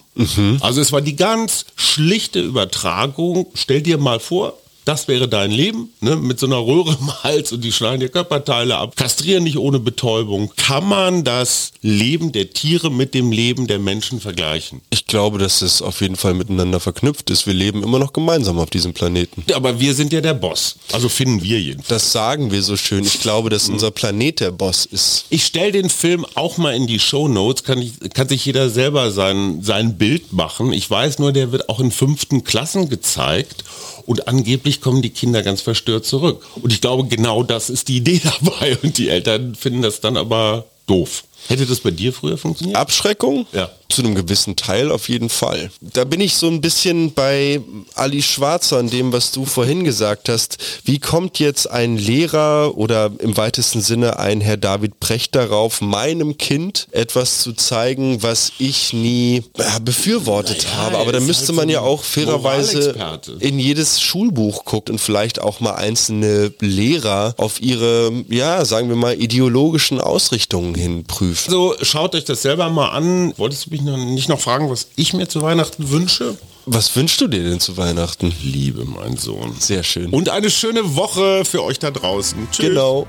Also 0.62 0.82
es 0.82 0.91
war 0.91 1.02
die 1.02 1.15
ganz 1.15 1.65
schlichte 1.76 2.41
Übertragung. 2.41 3.47
Stell 3.54 3.82
dir 3.82 3.97
mal 3.97 4.19
vor, 4.19 4.58
das 4.86 5.08
wäre 5.08 5.28
dein 5.28 5.52
Leben, 5.52 5.89
ne, 6.02 6.15
mit 6.15 6.39
so 6.39 6.46
einer 6.46 6.58
Röhre 6.58 6.98
im 7.00 7.24
Hals 7.24 7.52
und 7.52 7.63
die 7.63 7.72
schneiden 7.72 8.02
dir 8.02 8.10
Körperteile 8.10 8.78
ab, 8.78 8.96
kastrieren 8.96 9.43
nicht 9.43 9.58
ohne 9.58 9.80
Betäubung. 9.80 10.52
Kann 10.56 10.88
man 10.88 11.24
das 11.24 11.72
Leben 11.82 12.32
der 12.32 12.52
Tiere 12.52 12.91
mit 12.91 13.13
dem 13.13 13.32
Leben 13.32 13.67
der 13.67 13.80
Menschen 13.80 14.19
vergleichen? 14.19 14.82
Ich 14.89 15.06
glaube, 15.06 15.38
dass 15.38 15.62
es 15.62 15.82
auf 15.82 16.02
jeden 16.02 16.15
Fall 16.15 16.34
miteinander 16.34 16.80
verknüpft 16.80 17.30
ist. 17.30 17.48
Wir 17.48 17.54
leben 17.54 17.84
immer 17.84 18.00
noch 18.00 18.13
gemeinsam 18.13 18.60
auf 18.60 18.69
diesem 18.69 18.93
Planeten. 18.93 19.43
Aber 19.54 19.80
wir 19.80 19.93
sind 19.93 20.12
ja 20.12 20.22
der 20.22 20.34
Boss. 20.34 20.76
Also 20.91 21.10
finden 21.10 21.41
wir 21.43 21.62
jedenfalls. 21.62 21.88
Das 22.04 22.12
sagen 22.12 22.52
wir 22.52 22.62
so 22.63 22.78
schön. 22.78 23.04
Ich 23.06 23.22
glaube, 23.22 23.50
dass 23.50 23.69
unser 23.69 23.91
Planet 23.91 24.39
der 24.39 24.52
Boss 24.52 24.86
ist. 24.86 25.26
Ich 25.30 25.46
stelle 25.46 25.72
den 25.72 25.89
Film 25.89 26.26
auch 26.36 26.58
mal 26.58 26.76
in 26.76 26.88
die 26.88 27.00
Show 27.00 27.28
Notes, 27.28 27.63
kann, 27.63 27.82
ich, 27.82 27.93
kann 28.13 28.28
sich 28.28 28.46
jeder 28.46 28.69
selber 28.69 29.12
sein, 29.12 29.62
sein 29.62 29.98
Bild 29.98 30.34
machen. 30.34 30.74
Ich 30.74 30.89
weiß 30.89 31.19
nur, 31.19 31.32
der 31.32 31.52
wird 31.52 31.69
auch 31.69 31.80
in 31.80 31.91
fünften 31.91 32.43
Klassen 32.43 32.89
gezeigt 32.89 33.63
und 34.06 34.28
angeblich 34.28 34.82
kommen 34.82 35.02
die 35.02 35.10
Kinder 35.10 35.44
ganz 35.44 35.62
verstört 35.62 36.06
zurück. 36.06 36.46
Und 36.62 36.74
ich 36.74 36.82
glaube, 36.82 37.08
genau 37.08 37.44
das 37.44 37.70
ist 37.70 37.88
die 37.88 37.98
Idee 37.98 38.22
dabei 38.42 38.78
und 38.82 38.98
die 38.98 39.10
Eltern 39.10 39.56
finden 39.56 39.82
das 39.82 40.02
dann 40.02 40.18
aber 40.18 40.66
doof. 40.88 41.24
Hätte 41.48 41.66
das 41.66 41.80
bei 41.80 41.92
dir 41.92 42.14
früher 42.14 42.38
funktioniert? 42.38 42.78
Abschreckung? 42.78 43.46
Ja. 43.52 43.70
Zu 43.90 44.02
einem 44.02 44.16
gewissen 44.16 44.56
Teil 44.56 44.92
auf 44.92 45.08
jeden 45.08 45.30
Fall. 45.30 45.70
Da 45.82 46.04
bin 46.04 46.20
ich 46.20 46.36
so 46.36 46.48
ein 46.48 46.62
bisschen 46.62 47.14
bei 47.14 47.62
Ali 47.94 48.24
Schwarzer 48.24 48.78
an 48.78 48.90
dem, 48.90 49.14
was 49.14 49.32
du 49.32 49.46
vorhin 49.46 49.84
gesagt 49.84 50.30
hast. 50.30 50.58
Wie 50.84 50.98
kommt 50.98 51.38
jetzt 51.38 51.70
ein 51.70 51.98
Lehrer 51.98 52.76
oder 52.76 53.12
im 53.20 53.38
weitesten 53.38 53.82
Sinne 53.82 54.18
ein 54.18 54.42
Herr 54.42 54.58
David 54.58 55.00
Precht 55.00 55.36
darauf, 55.36 55.82
meinem 55.82 56.38
Kind 56.38 56.88
etwas 56.92 57.40
zu 57.44 57.54
zeigen, 57.54 58.24
was 58.24 58.54
ich 58.58 58.94
nie 58.94 59.44
ja, 59.58 59.78
befürwortet 59.80 60.64
Naja, 60.64 60.78
habe? 60.78 60.98
Aber 60.98 61.14
er 61.14 61.20
da 61.20 61.20
müsste 61.20 61.48
halt 61.48 61.58
man 61.58 61.68
so 61.68 61.74
ja 61.74 61.82
auch 61.82 62.04
fairerweise 62.04 62.96
in 63.40 63.60
jedes 63.60 64.02
Schulbuch 64.02 64.66
guckt 64.66 64.90
und 64.90 65.00
vielleicht 65.00 65.40
auch 65.40 65.60
mal 65.60 65.76
einzelne 65.76 66.52
Lehrer 66.60 67.36
auf 67.38 67.62
ihre, 67.62 68.12
ja, 68.30 68.66
sagen 68.66 68.90
wir 68.90 68.96
mal, 68.96 69.14
ideologischen 69.22 70.02
Ausrichtungen 70.02 70.74
hin 70.74 71.04
prüft. 71.34 71.48
Also 71.50 71.76
schaut 71.82 72.15
euch 72.15 72.26
das 72.26 72.41
selber 72.41 72.69
mal 72.69 72.89
an. 72.89 73.34
Wolltest 73.38 73.65
du 73.65 73.69
mich 73.72 73.82
noch, 73.82 73.98
nicht 73.98 74.30
noch 74.30 74.39
fragen, 74.39 74.69
was 74.69 74.88
ich 74.96 75.13
mir 75.13 75.28
zu 75.28 75.41
Weihnachten 75.41 75.89
wünsche? 75.89 76.38
Was 76.65 76.96
wünschst 76.96 77.19
du 77.19 77.28
dir 77.28 77.43
denn 77.43 77.60
zu 77.60 77.76
Weihnachten? 77.76 78.34
Liebe, 78.41 78.86
mein 78.86 79.17
Sohn. 79.17 79.56
Sehr 79.60 79.84
schön. 79.84 80.10
Und 80.12 80.30
eine 80.30 80.50
schöne 80.50 80.96
Woche 80.96 81.43
für 81.43 81.63
euch 81.63 81.80
da 81.80 81.91
draußen. 81.91 82.48
Tschüss. 82.52 82.67
genau. 82.67 83.06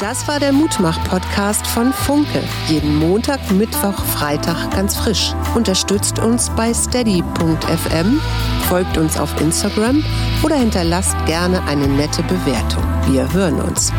Das 0.00 0.28
war 0.28 0.38
der 0.38 0.52
Mutmach-Podcast 0.52 1.66
von 1.66 1.92
Funke. 1.92 2.40
Jeden 2.68 2.96
Montag, 2.96 3.50
Mittwoch, 3.50 4.00
Freitag 4.16 4.70
ganz 4.70 4.94
frisch. 4.96 5.34
Unterstützt 5.56 6.20
uns 6.20 6.50
bei 6.50 6.72
steady.fm, 6.72 8.20
folgt 8.68 8.96
uns 8.96 9.18
auf 9.18 9.40
Instagram 9.40 10.04
oder 10.44 10.54
hinterlasst 10.54 11.16
gerne 11.26 11.60
eine 11.64 11.88
nette 11.88 12.22
Bewertung. 12.22 12.84
Wir 13.08 13.30
hören 13.32 13.60
uns. 13.60 13.92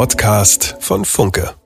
Podcast 0.00 0.76
von 0.80 1.04
Funke. 1.04 1.59